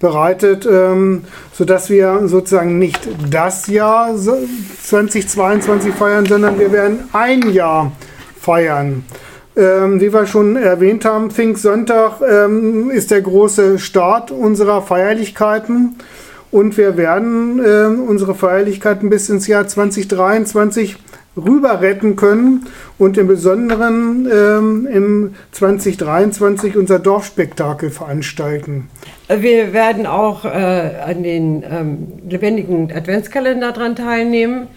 bereitet, 0.00 0.66
ähm, 0.70 1.24
sodass 1.52 1.90
wir 1.90 2.28
sozusagen 2.28 2.78
nicht 2.78 3.08
das 3.30 3.66
Jahr 3.66 4.16
so 4.16 4.36
2022 4.82 5.94
feiern, 5.94 6.26
sondern 6.26 6.58
wir 6.58 6.72
werden 6.72 7.00
ein 7.12 7.50
Jahr 7.52 7.92
feiern. 8.40 9.04
Ähm, 9.54 10.00
wie 10.00 10.14
wir 10.14 10.26
schon 10.26 10.56
erwähnt 10.56 11.04
haben, 11.04 11.30
Pfingstsonntag 11.30 12.22
ähm, 12.22 12.90
ist 12.90 13.10
der 13.10 13.20
große 13.20 13.78
Start 13.78 14.30
unserer 14.30 14.80
Feierlichkeiten. 14.80 15.96
Und 16.52 16.76
wir 16.76 16.96
werden 16.96 17.58
äh, 17.58 17.86
unsere 17.86 18.34
Feierlichkeiten 18.34 19.08
bis 19.10 19.28
ins 19.30 19.46
Jahr 19.48 19.66
2023 19.66 20.96
rüber 21.34 21.80
retten 21.80 22.14
können 22.14 22.66
und 22.98 23.16
im 23.16 23.26
Besonderen 23.26 24.28
ähm, 24.30 24.86
im 24.86 25.34
2023 25.52 26.76
unser 26.76 26.98
Dorfspektakel 26.98 27.90
veranstalten. 27.90 28.90
Wir 29.28 29.72
werden 29.72 30.06
auch 30.06 30.44
äh, 30.44 30.48
an 30.48 31.22
den 31.22 31.64
ähm, 31.68 32.08
lebendigen 32.28 32.92
Adventskalender 32.92 33.72
dran 33.72 33.96
teilnehmen. 33.96 34.68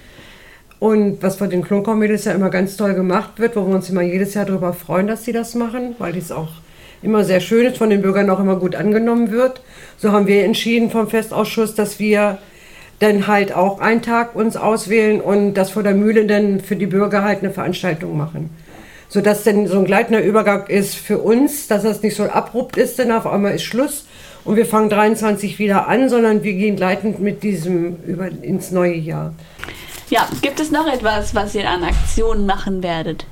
Und 0.79 1.23
was 1.23 1.37
von 1.37 1.49
den 1.49 1.61
Klonkormädels 1.61 2.25
ja 2.25 2.33
immer 2.33 2.49
ganz 2.49 2.77
toll 2.77 2.93
gemacht 2.93 3.31
wird, 3.37 3.55
wo 3.55 3.67
wir 3.67 3.75
uns 3.75 3.89
immer 3.89 4.01
jedes 4.01 4.33
Jahr 4.33 4.45
darüber 4.45 4.73
freuen, 4.73 5.07
dass 5.07 5.25
sie 5.25 5.31
das 5.33 5.55
machen, 5.55 5.95
weil 5.99 6.13
dies 6.13 6.31
auch 6.31 6.49
immer 7.01 7.23
sehr 7.23 7.39
schön 7.39 7.65
ist, 7.65 7.77
von 7.77 7.89
den 7.89 8.01
Bürgern 8.01 8.29
auch 8.29 8.39
immer 8.39 8.57
gut 8.57 8.75
angenommen 8.75 9.31
wird. 9.31 9.61
So 9.97 10.11
haben 10.11 10.27
wir 10.27 10.43
entschieden 10.43 10.91
vom 10.91 11.07
Festausschuss, 11.07 11.75
dass 11.75 11.99
wir 11.99 12.37
dann 12.99 13.27
halt 13.27 13.53
auch 13.53 13.79
einen 13.79 14.01
Tag 14.01 14.35
uns 14.35 14.55
auswählen 14.55 15.21
und 15.21 15.53
das 15.55 15.71
vor 15.71 15.83
der 15.83 15.93
Mühle 15.93 16.25
dann 16.25 16.61
für 16.61 16.75
die 16.75 16.85
Bürger 16.85 17.23
halt 17.23 17.39
eine 17.39 17.51
Veranstaltung 17.51 18.17
machen. 18.17 18.49
Sodass 19.09 19.43
dann 19.43 19.67
so 19.67 19.77
ein 19.77 19.85
gleitender 19.85 20.23
Übergang 20.23 20.67
ist 20.67 20.95
für 20.95 21.19
uns, 21.19 21.67
dass 21.67 21.83
das 21.83 22.01
nicht 22.01 22.15
so 22.15 22.23
abrupt 22.23 22.77
ist, 22.77 22.97
denn 22.99 23.11
auf 23.11 23.27
einmal 23.27 23.55
ist 23.55 23.63
Schluss 23.63 24.05
und 24.43 24.55
wir 24.55 24.65
fangen 24.65 24.89
23 24.89 25.59
wieder 25.59 25.87
an, 25.87 26.09
sondern 26.09 26.43
wir 26.43 26.53
gehen 26.53 26.75
gleitend 26.75 27.19
mit 27.19 27.43
diesem 27.43 27.97
über 28.05 28.27
ins 28.27 28.71
neue 28.71 28.95
Jahr. 28.95 29.33
Ja, 30.09 30.27
gibt 30.41 30.59
es 30.59 30.71
noch 30.71 30.87
etwas, 30.87 31.33
was 31.33 31.55
ihr 31.55 31.67
an 31.67 31.83
Aktionen 31.83 32.45
machen 32.45 32.83
werdet? 32.83 33.25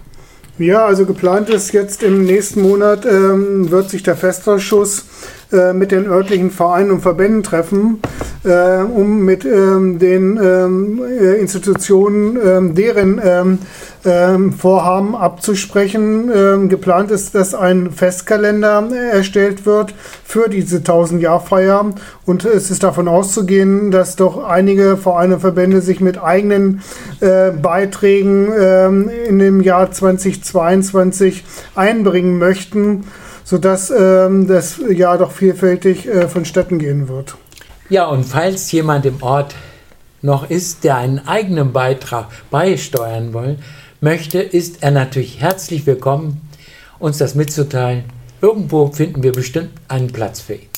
Ja, 0.58 0.86
also 0.86 1.06
geplant 1.06 1.50
ist 1.50 1.74
jetzt 1.74 2.04
im 2.04 2.26
nächsten 2.26 2.62
Monat 2.62 3.06
ähm, 3.06 3.72
wird 3.72 3.90
sich 3.90 4.04
der 4.04 4.16
Festausschuss 4.16 5.06
äh, 5.54 5.74
mit 5.74 5.92
den 5.92 6.08
örtlichen 6.08 6.52
Vereinen 6.52 6.92
und 6.92 7.02
Verbänden 7.02 7.44
treffen, 7.44 8.02
äh, 8.44 8.78
um 8.78 9.24
mit 9.24 9.46
ähm, 9.46 10.00
den 10.00 10.40
ähm, 10.42 11.02
äh, 11.04 11.36
Institutionen 11.36 12.38
ähm, 12.44 12.76
deren 12.76 13.22
ähm, 13.24 13.60
ähm, 14.06 14.52
Vorhaben 14.54 15.16
abzusprechen. 15.16 16.32
Ähm, 16.34 16.70
geplant 16.70 17.12
ist, 17.12 17.36
dass 17.36 17.54
ein 17.54 17.92
Festkalender 17.92 18.90
erstellt 19.12 19.66
wird 19.66 19.94
für 20.26 20.50
diese 20.50 20.78
1000-Jahr-Feier 20.80 21.92
und 22.26 22.46
es 22.46 22.72
ist 22.72 22.84
davon 22.84 23.08
auszugehen, 23.08 23.92
dass 23.92 24.16
doch 24.16 24.44
einige 24.44 24.98
Vereine 24.98 25.36
und 25.36 25.42
Verbände 25.42 25.82
sich 25.82 26.02
mit 26.02 26.22
eigenen 26.22 26.82
äh, 27.20 27.52
Beiträgen 27.52 28.52
in 29.28 29.40
dem 29.40 29.62
Jahr 29.62 29.92
2022 29.92 31.44
einbringen 31.76 32.38
möchten, 32.38 33.04
sodass 33.44 33.92
ähm, 33.92 34.48
das 34.48 34.80
Jahr 34.90 35.18
doch 35.18 35.32
vielfältig 35.32 36.08
äh, 36.08 36.28
vonstatten 36.28 36.80
gehen 36.80 37.08
wird. 37.08 37.36
Ja, 37.90 38.08
und 38.08 38.24
falls 38.24 38.72
jemand 38.72 39.06
im 39.06 39.22
Ort 39.22 39.56
noch 40.22 40.50
ist, 40.50 40.84
der 40.84 40.98
einen 40.98 41.20
eigenen 41.28 41.74
Beitrag 41.74 42.28
beisteuern 42.50 43.34
wollen 43.34 43.60
möchte, 44.02 44.40
ist 44.40 44.82
er 44.82 44.92
natürlich 44.92 45.42
herzlich 45.42 45.86
willkommen, 45.86 46.42
uns 47.00 47.18
das 47.18 47.36
mitzuteilen. 47.36 48.06
Irgendwo 48.42 48.88
finden 48.88 49.24
wir 49.24 49.32
bestimmt 49.32 49.72
einen 49.88 50.12
Platz 50.12 50.40
für 50.40 50.56
ihn. 50.56 50.70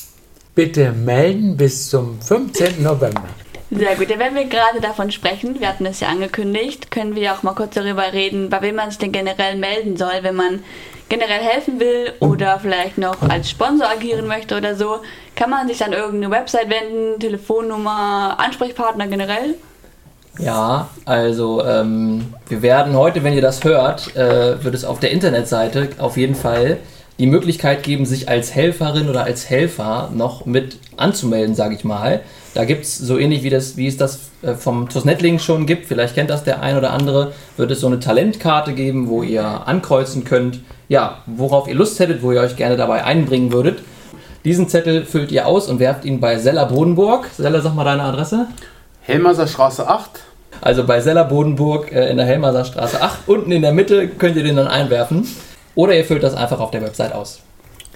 Bitte 0.54 0.92
melden 0.92 1.56
bis 1.56 1.88
zum 1.88 2.20
15. 2.20 2.82
November. 2.82 3.24
Sehr 3.70 3.96
gut, 3.96 4.08
ja, 4.08 4.18
wenn 4.18 4.34
wir 4.34 4.44
gerade 4.44 4.80
davon 4.80 5.10
sprechen, 5.10 5.58
wir 5.60 5.68
hatten 5.68 5.86
es 5.86 6.00
ja 6.00 6.08
angekündigt, 6.08 6.90
können 6.90 7.16
wir 7.16 7.32
auch 7.34 7.42
mal 7.42 7.54
kurz 7.54 7.74
darüber 7.74 8.12
reden, 8.12 8.48
bei 8.48 8.62
wem 8.62 8.76
man 8.76 8.90
sich 8.90 8.98
denn 8.98 9.10
generell 9.10 9.56
melden 9.56 9.96
soll, 9.96 10.22
wenn 10.22 10.36
man 10.36 10.60
generell 11.08 11.40
helfen 11.40 11.78
will 11.78 12.12
oder 12.20 12.58
vielleicht 12.60 12.98
noch 12.98 13.22
als 13.28 13.50
Sponsor 13.50 13.88
agieren 13.88 14.26
möchte 14.26 14.56
oder 14.56 14.74
so, 14.74 14.98
kann 15.34 15.50
man 15.50 15.68
sich 15.68 15.84
an 15.84 15.92
irgendeine 15.92 16.30
Website 16.30 16.68
wenden, 16.68 17.20
Telefonnummer, 17.20 18.36
Ansprechpartner 18.38 19.06
generell? 19.06 19.54
Ja, 20.38 20.90
also 21.04 21.64
ähm, 21.64 22.34
wir 22.48 22.60
werden 22.60 22.94
heute, 22.94 23.24
wenn 23.24 23.32
ihr 23.32 23.42
das 23.42 23.64
hört, 23.64 24.14
äh, 24.16 24.62
wird 24.62 24.74
es 24.74 24.84
auf 24.84 25.00
der 25.00 25.10
Internetseite 25.10 25.90
auf 25.98 26.16
jeden 26.16 26.34
Fall 26.34 26.78
die 27.18 27.26
Möglichkeit 27.26 27.82
geben, 27.82 28.04
sich 28.04 28.28
als 28.28 28.54
Helferin 28.54 29.08
oder 29.08 29.24
als 29.24 29.48
Helfer 29.48 30.10
noch 30.14 30.44
mit 30.44 30.78
anzumelden, 30.98 31.54
sage 31.54 31.74
ich 31.74 31.84
mal. 31.84 32.20
Da 32.52 32.64
gibt 32.64 32.84
es 32.84 32.98
so 32.98 33.18
ähnlich 33.18 33.42
wie, 33.42 33.50
das, 33.50 33.76
wie 33.76 33.86
es 33.86 33.96
das 33.96 34.30
äh, 34.42 34.54
vom 34.54 34.88
TUS 34.88 35.04
Nettling 35.04 35.38
schon 35.38 35.66
gibt, 35.66 35.86
vielleicht 35.86 36.14
kennt 36.14 36.30
das 36.30 36.44
der 36.44 36.62
ein 36.62 36.76
oder 36.76 36.92
andere, 36.92 37.32
wird 37.56 37.70
es 37.70 37.80
so 37.80 37.86
eine 37.86 38.00
Talentkarte 38.00 38.74
geben, 38.74 39.08
wo 39.08 39.22
ihr 39.22 39.44
ankreuzen 39.44 40.24
könnt, 40.24 40.60
ja, 40.88 41.18
worauf 41.26 41.68
ihr 41.68 41.74
Lust 41.74 41.98
hättet, 41.98 42.22
wo 42.22 42.32
ihr 42.32 42.40
euch 42.40 42.56
gerne 42.56 42.76
dabei 42.76 43.04
einbringen 43.04 43.52
würdet. 43.52 43.80
Diesen 44.44 44.68
Zettel 44.68 45.04
füllt 45.04 45.32
ihr 45.32 45.46
aus 45.46 45.68
und 45.68 45.80
werft 45.80 46.04
ihn 46.04 46.20
bei 46.20 46.38
Sella 46.38 46.64
Bodenburg. 46.64 47.28
Sella, 47.36 47.60
sag 47.60 47.74
mal 47.74 47.84
deine 47.84 48.04
Adresse. 48.04 48.46
Helmerser 49.02 49.46
Straße 49.46 49.88
8. 49.88 50.10
Also 50.60 50.84
bei 50.84 51.00
Sella 51.00 51.24
Bodenburg 51.24 51.92
äh, 51.92 52.08
in 52.10 52.16
der 52.16 52.26
Helmerser 52.26 52.64
Straße 52.64 53.02
8. 53.02 53.28
Unten 53.28 53.50
in 53.52 53.62
der 53.62 53.72
Mitte 53.72 54.08
könnt 54.08 54.36
ihr 54.36 54.44
den 54.44 54.56
dann 54.56 54.68
einwerfen. 54.68 55.26
Oder 55.74 55.96
ihr 55.96 56.04
füllt 56.04 56.22
das 56.22 56.34
einfach 56.34 56.60
auf 56.60 56.70
der 56.70 56.82
Website 56.82 57.12
aus. 57.12 57.40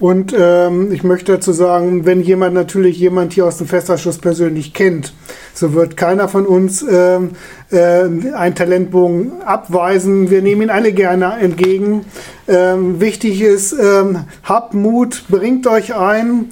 Und 0.00 0.34
ähm, 0.36 0.92
ich 0.92 1.02
möchte 1.04 1.32
dazu 1.32 1.52
sagen, 1.52 2.06
wenn 2.06 2.22
jemand 2.22 2.54
natürlich 2.54 2.98
jemand 2.98 3.34
hier 3.34 3.44
aus 3.44 3.58
dem 3.58 3.66
Festausschuss 3.66 4.16
persönlich 4.16 4.72
kennt, 4.72 5.12
so 5.52 5.74
wird 5.74 5.98
keiner 5.98 6.26
von 6.26 6.46
uns 6.46 6.82
ähm, 6.82 7.32
äh, 7.70 8.04
einen 8.32 8.54
Talentbogen 8.54 9.42
abweisen. 9.42 10.30
Wir 10.30 10.40
nehmen 10.40 10.62
ihn 10.62 10.70
alle 10.70 10.94
gerne 10.94 11.34
entgegen. 11.38 12.06
Ähm, 12.48 12.98
wichtig 12.98 13.42
ist, 13.42 13.74
ähm, 13.74 14.24
habt 14.42 14.72
Mut, 14.72 15.24
bringt 15.28 15.66
euch 15.66 15.94
ein, 15.94 16.50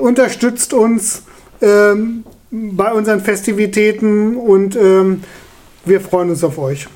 unterstützt 0.00 0.74
uns 0.74 1.22
ähm, 1.62 2.24
bei 2.50 2.92
unseren 2.92 3.20
Festivitäten 3.20 4.36
und 4.36 4.76
ähm, 4.76 5.22
wir 5.86 6.02
freuen 6.02 6.28
uns 6.28 6.44
auf 6.44 6.58
euch. 6.58 6.88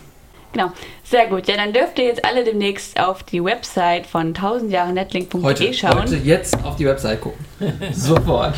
Genau, 0.53 0.73
sehr 1.05 1.29
gut. 1.29 1.47
Ja, 1.47 1.57
dann 1.57 1.73
dürft 1.73 1.99
ihr 1.99 2.07
jetzt 2.07 2.25
alle 2.25 2.43
demnächst 2.43 2.99
auf 2.99 3.23
die 3.23 3.43
Website 3.43 4.07
von 4.07 4.35
1000jahrenetlink.de 4.35 5.43
Heute, 5.43 5.73
schauen. 5.73 6.01
heute 6.01 6.17
jetzt 6.17 6.57
auf 6.65 6.75
die 6.77 6.87
Website 6.87 7.21
gucken. 7.21 7.45
Sofort. 7.93 8.55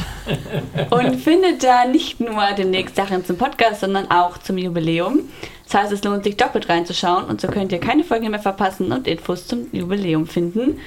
und 0.90 1.16
findet 1.16 1.62
da 1.62 1.85
nicht 1.85 2.18
nur 2.18 2.42
demnächst 2.57 2.96
Sachen 2.96 3.24
zum 3.26 3.37
Podcast, 3.37 3.81
sondern 3.81 4.11
auch 4.11 4.38
zum 4.38 4.57
Jubiläum. 4.57 5.28
Das 5.64 5.74
heißt, 5.83 5.92
es 5.92 6.05
lohnt 6.05 6.24
sich 6.24 6.37
doppelt 6.37 6.68
reinzuschauen 6.68 7.24
und 7.24 7.40
so 7.40 7.48
könnt 7.48 7.72
ihr 7.72 7.81
keine 7.81 8.05
Folge 8.05 8.28
mehr 8.31 8.40
verpassen 8.40 8.92
und 8.92 9.07
Infos 9.07 9.46
zum 9.46 9.66
Jubiläum 9.72 10.26
finden. 10.26 10.78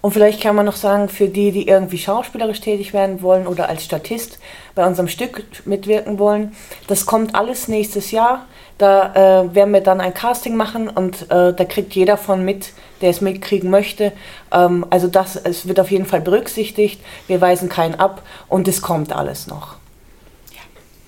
Und 0.00 0.12
vielleicht 0.12 0.40
kann 0.40 0.56
man 0.56 0.66
noch 0.66 0.76
sagen, 0.76 1.08
für 1.08 1.28
die, 1.28 1.52
die 1.52 1.68
irgendwie 1.68 1.98
schauspielerisch 1.98 2.60
tätig 2.60 2.92
werden 2.92 3.22
wollen 3.22 3.46
oder 3.46 3.68
als 3.68 3.84
Statist 3.84 4.38
bei 4.74 4.86
unserem 4.86 5.08
Stück 5.08 5.44
mitwirken 5.66 6.18
wollen, 6.18 6.54
das 6.86 7.06
kommt 7.06 7.34
alles 7.34 7.68
nächstes 7.68 8.10
Jahr. 8.10 8.46
Da 8.78 9.42
äh, 9.42 9.54
werden 9.54 9.74
wir 9.74 9.80
dann 9.80 10.00
ein 10.00 10.14
Casting 10.14 10.54
machen 10.54 10.88
und 10.88 11.22
äh, 11.30 11.52
da 11.52 11.64
kriegt 11.64 11.94
jeder 11.94 12.16
von 12.16 12.44
mit, 12.44 12.72
der 13.00 13.10
es 13.10 13.20
mitkriegen 13.20 13.70
möchte. 13.70 14.12
Ähm, 14.52 14.86
also 14.90 15.08
das, 15.08 15.36
es 15.36 15.66
wird 15.66 15.80
auf 15.80 15.90
jeden 15.90 16.06
Fall 16.06 16.20
berücksichtigt. 16.20 17.00
Wir 17.26 17.40
weisen 17.40 17.68
keinen 17.68 17.96
ab 17.96 18.22
und 18.48 18.68
es 18.68 18.80
kommt 18.80 19.12
alles 19.12 19.48
noch. 19.48 19.76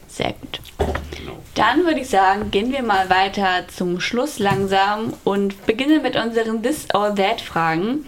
Sehr 0.08 0.32
gut. 0.32 0.60
Dann 1.54 1.84
würde 1.84 2.00
ich 2.00 2.08
sagen, 2.08 2.50
gehen 2.50 2.72
wir 2.72 2.82
mal 2.82 3.08
weiter 3.10 3.68
zum 3.74 4.00
Schluss 4.00 4.38
langsam 4.38 5.12
und 5.24 5.66
beginnen 5.66 6.02
mit 6.02 6.16
unseren 6.16 6.62
This 6.62 6.88
or 6.94 7.14
That 7.14 7.40
Fragen. 7.40 8.06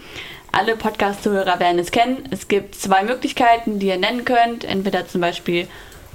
Alle 0.51 0.75
Podcast-Zuhörer 0.75 1.59
werden 1.59 1.79
es 1.79 1.91
kennen. 1.91 2.27
Es 2.29 2.47
gibt 2.47 2.75
zwei 2.75 3.03
Möglichkeiten, 3.03 3.79
die 3.79 3.87
ihr 3.87 3.97
nennen 3.97 4.25
könnt. 4.25 4.63
Entweder 4.63 5.07
zum 5.07 5.21
Beispiel 5.21 5.67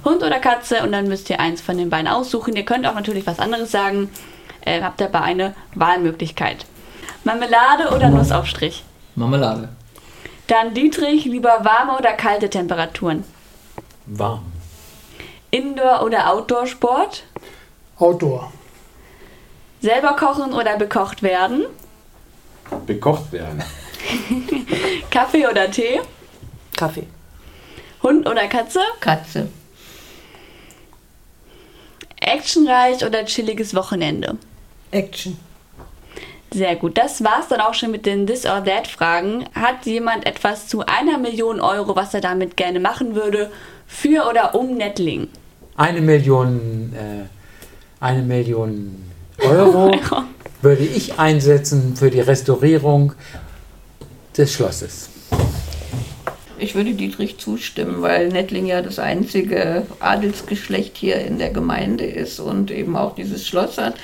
Hund 0.05 0.23
oder 0.23 0.39
Katze 0.39 0.83
und 0.83 0.91
dann 0.91 1.07
müsst 1.07 1.29
ihr 1.29 1.39
eins 1.39 1.61
von 1.61 1.77
den 1.77 1.89
beiden 1.89 2.07
aussuchen. 2.07 2.55
Ihr 2.55 2.65
könnt 2.65 2.85
auch 2.87 2.95
natürlich 2.95 3.27
was 3.27 3.39
anderes 3.39 3.71
sagen. 3.71 4.09
Äh, 4.61 4.81
habt 4.81 5.01
dabei 5.01 5.21
eine 5.21 5.55
Wahlmöglichkeit. 5.75 6.65
Marmelade 7.23 7.89
oder 7.95 8.09
Nussaufstrich? 8.09 8.83
Marmelade. 9.15 9.69
Dann 10.47 10.73
Dietrich, 10.73 11.25
lieber 11.25 11.63
warme 11.63 11.97
oder 11.97 12.13
kalte 12.13 12.49
Temperaturen? 12.49 13.23
Warm. 14.05 14.51
Indoor- 15.51 16.03
oder 16.03 16.31
Outdoor-Sport? 16.31 17.23
Outdoor. 17.97 18.51
Selber 19.81 20.15
kochen 20.15 20.53
oder 20.53 20.77
bekocht 20.77 21.23
werden? 21.23 21.65
Bekocht 22.85 23.31
werden. 23.31 23.63
Kaffee 25.11 25.47
oder 25.47 25.69
Tee? 25.71 26.01
Kaffee. 26.75 27.07
Hund 28.03 28.27
oder 28.27 28.47
Katze? 28.47 28.79
Katze. 28.99 29.49
Actionreich 32.29 33.05
oder 33.05 33.25
chilliges 33.25 33.75
Wochenende? 33.75 34.37
Action. 34.91 35.37
Sehr 36.51 36.75
gut. 36.75 36.97
Das 36.97 37.23
war's 37.23 37.47
dann 37.47 37.61
auch 37.61 37.73
schon 37.73 37.91
mit 37.91 38.05
den 38.05 38.25
This 38.25 38.45
or 38.45 38.63
That 38.63 38.87
Fragen. 38.87 39.45
Hat 39.53 39.85
jemand 39.85 40.25
etwas 40.25 40.67
zu 40.67 40.83
einer 40.85 41.17
Million 41.17 41.59
Euro, 41.61 41.95
was 41.95 42.13
er 42.13 42.21
damit 42.21 42.57
gerne 42.57 42.79
machen 42.79 43.13
würde, 43.15 43.51
für 43.85 44.27
oder 44.27 44.55
um 44.55 44.75
Nettling? 44.75 45.27
Eine 45.77 46.01
Million, 46.01 46.93
äh, 46.93 48.03
eine 48.03 48.23
Million 48.23 49.03
Euro 49.39 49.91
würde 50.61 50.83
ich 50.83 51.19
einsetzen 51.19 51.95
für 51.95 52.09
die 52.09 52.19
Restaurierung 52.19 53.13
des 54.35 54.53
Schlosses. 54.53 55.09
Ich 56.61 56.75
würde 56.75 56.93
Dietrich 56.93 57.37
zustimmen, 57.37 58.01
weil 58.01 58.27
Nettling 58.27 58.65
ja 58.65 58.81
das 58.81 58.99
einzige 58.99 59.85
Adelsgeschlecht 59.99 60.97
hier 60.97 61.15
in 61.21 61.39
der 61.39 61.51
Gemeinde 61.51 62.05
ist 62.05 62.39
und 62.39 62.69
eben 62.69 62.97
auch 62.97 63.15
dieses 63.15 63.47
Schloss 63.47 63.77
hat. 63.77 63.95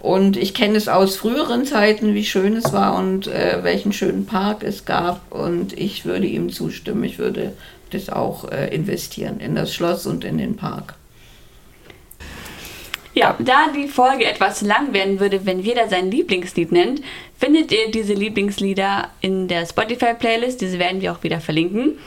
Und 0.00 0.36
ich 0.36 0.54
kenne 0.54 0.76
es 0.76 0.86
aus 0.86 1.16
früheren 1.16 1.66
Zeiten, 1.66 2.14
wie 2.14 2.24
schön 2.24 2.56
es 2.56 2.72
war 2.72 2.96
und 2.96 3.26
äh, 3.26 3.58
welchen 3.62 3.92
schönen 3.92 4.26
Park 4.26 4.62
es 4.62 4.84
gab. 4.84 5.32
Und 5.32 5.76
ich 5.76 6.04
würde 6.04 6.26
ihm 6.26 6.50
zustimmen. 6.50 7.02
Ich 7.04 7.18
würde 7.18 7.52
das 7.90 8.10
auch 8.10 8.50
äh, 8.50 8.72
investieren 8.74 9.40
in 9.40 9.54
das 9.54 9.74
Schloss 9.74 10.06
und 10.06 10.24
in 10.24 10.38
den 10.38 10.56
Park. 10.56 10.94
Ja, 13.16 13.36
da 13.38 13.68
die 13.74 13.86
Folge 13.86 14.24
etwas 14.24 14.60
lang 14.60 14.92
werden 14.92 15.20
würde, 15.20 15.46
wenn 15.46 15.60
jeder 15.60 15.88
sein 15.88 16.10
Lieblingslied 16.10 16.72
nennt, 16.72 17.00
findet 17.38 17.70
ihr 17.70 17.90
diese 17.90 18.12
Lieblingslieder 18.12 19.08
in 19.20 19.46
der 19.46 19.66
Spotify-Playlist. 19.66 20.60
Diese 20.60 20.80
werden 20.80 21.00
wir 21.00 21.12
auch 21.12 21.22
wieder 21.22 21.40
verlinken. 21.40 21.98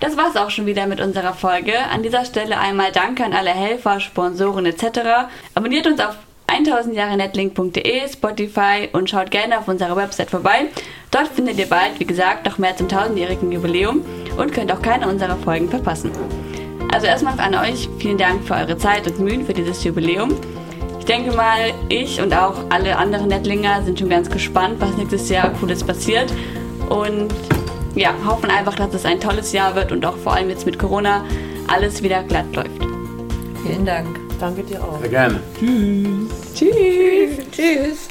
Das 0.00 0.16
war's 0.16 0.36
auch 0.36 0.50
schon 0.50 0.66
wieder 0.66 0.86
mit 0.86 1.00
unserer 1.00 1.34
Folge. 1.34 1.72
An 1.90 2.02
dieser 2.02 2.24
Stelle 2.24 2.58
einmal 2.58 2.92
Danke 2.92 3.24
an 3.24 3.32
alle 3.32 3.50
Helfer, 3.50 4.00
Sponsoren 4.00 4.66
etc. 4.66 5.28
Abonniert 5.54 5.86
uns 5.86 6.00
auf 6.00 6.16
1000jahrenetlink.de, 6.46 8.08
Spotify 8.08 8.88
und 8.92 9.08
schaut 9.08 9.30
gerne 9.30 9.58
auf 9.58 9.68
unserer 9.68 9.96
Website 9.96 10.30
vorbei. 10.30 10.68
Dort 11.10 11.28
findet 11.28 11.58
ihr 11.58 11.68
bald, 11.68 12.00
wie 12.00 12.06
gesagt, 12.06 12.46
noch 12.46 12.58
mehr 12.58 12.76
zum 12.76 12.88
1000-jährigen 12.88 13.52
Jubiläum 13.52 14.04
und 14.36 14.52
könnt 14.52 14.72
auch 14.72 14.82
keine 14.82 15.08
unserer 15.08 15.36
Folgen 15.36 15.68
verpassen. 15.68 16.10
Also 16.92 17.06
erstmal 17.06 17.38
an 17.38 17.54
euch 17.54 17.88
vielen 17.98 18.18
Dank 18.18 18.44
für 18.44 18.54
eure 18.54 18.76
Zeit 18.76 19.06
und 19.06 19.20
Mühen 19.20 19.46
für 19.46 19.54
dieses 19.54 19.82
Jubiläum. 19.84 20.34
Ich 20.98 21.04
denke 21.04 21.32
mal, 21.32 21.72
ich 21.88 22.20
und 22.20 22.32
auch 22.34 22.54
alle 22.68 22.96
anderen 22.96 23.28
Nettlinger 23.28 23.82
sind 23.82 23.98
schon 23.98 24.08
ganz 24.10 24.28
gespannt, 24.30 24.76
was 24.80 24.96
nächstes 24.96 25.28
Jahr 25.28 25.50
Cooles 25.54 25.82
passiert. 25.82 26.32
Und 26.88 27.28
ja, 27.94 28.14
hoffen 28.24 28.50
einfach, 28.50 28.74
dass 28.74 28.94
es 28.94 29.04
ein 29.04 29.20
tolles 29.20 29.52
Jahr 29.52 29.74
wird 29.74 29.92
und 29.92 30.04
auch 30.04 30.16
vor 30.16 30.34
allem 30.34 30.50
jetzt 30.50 30.66
mit 30.66 30.78
Corona 30.78 31.24
alles 31.68 32.02
wieder 32.02 32.22
glatt 32.22 32.54
läuft. 32.54 32.70
Vielen 33.64 33.86
Dank. 33.86 34.18
Danke 34.38 34.62
dir 34.62 34.82
auch. 34.82 35.00
Sehr 35.00 35.08
gerne. 35.08 35.40
Tschüss! 35.58 36.30
Tschüss. 37.52 38.08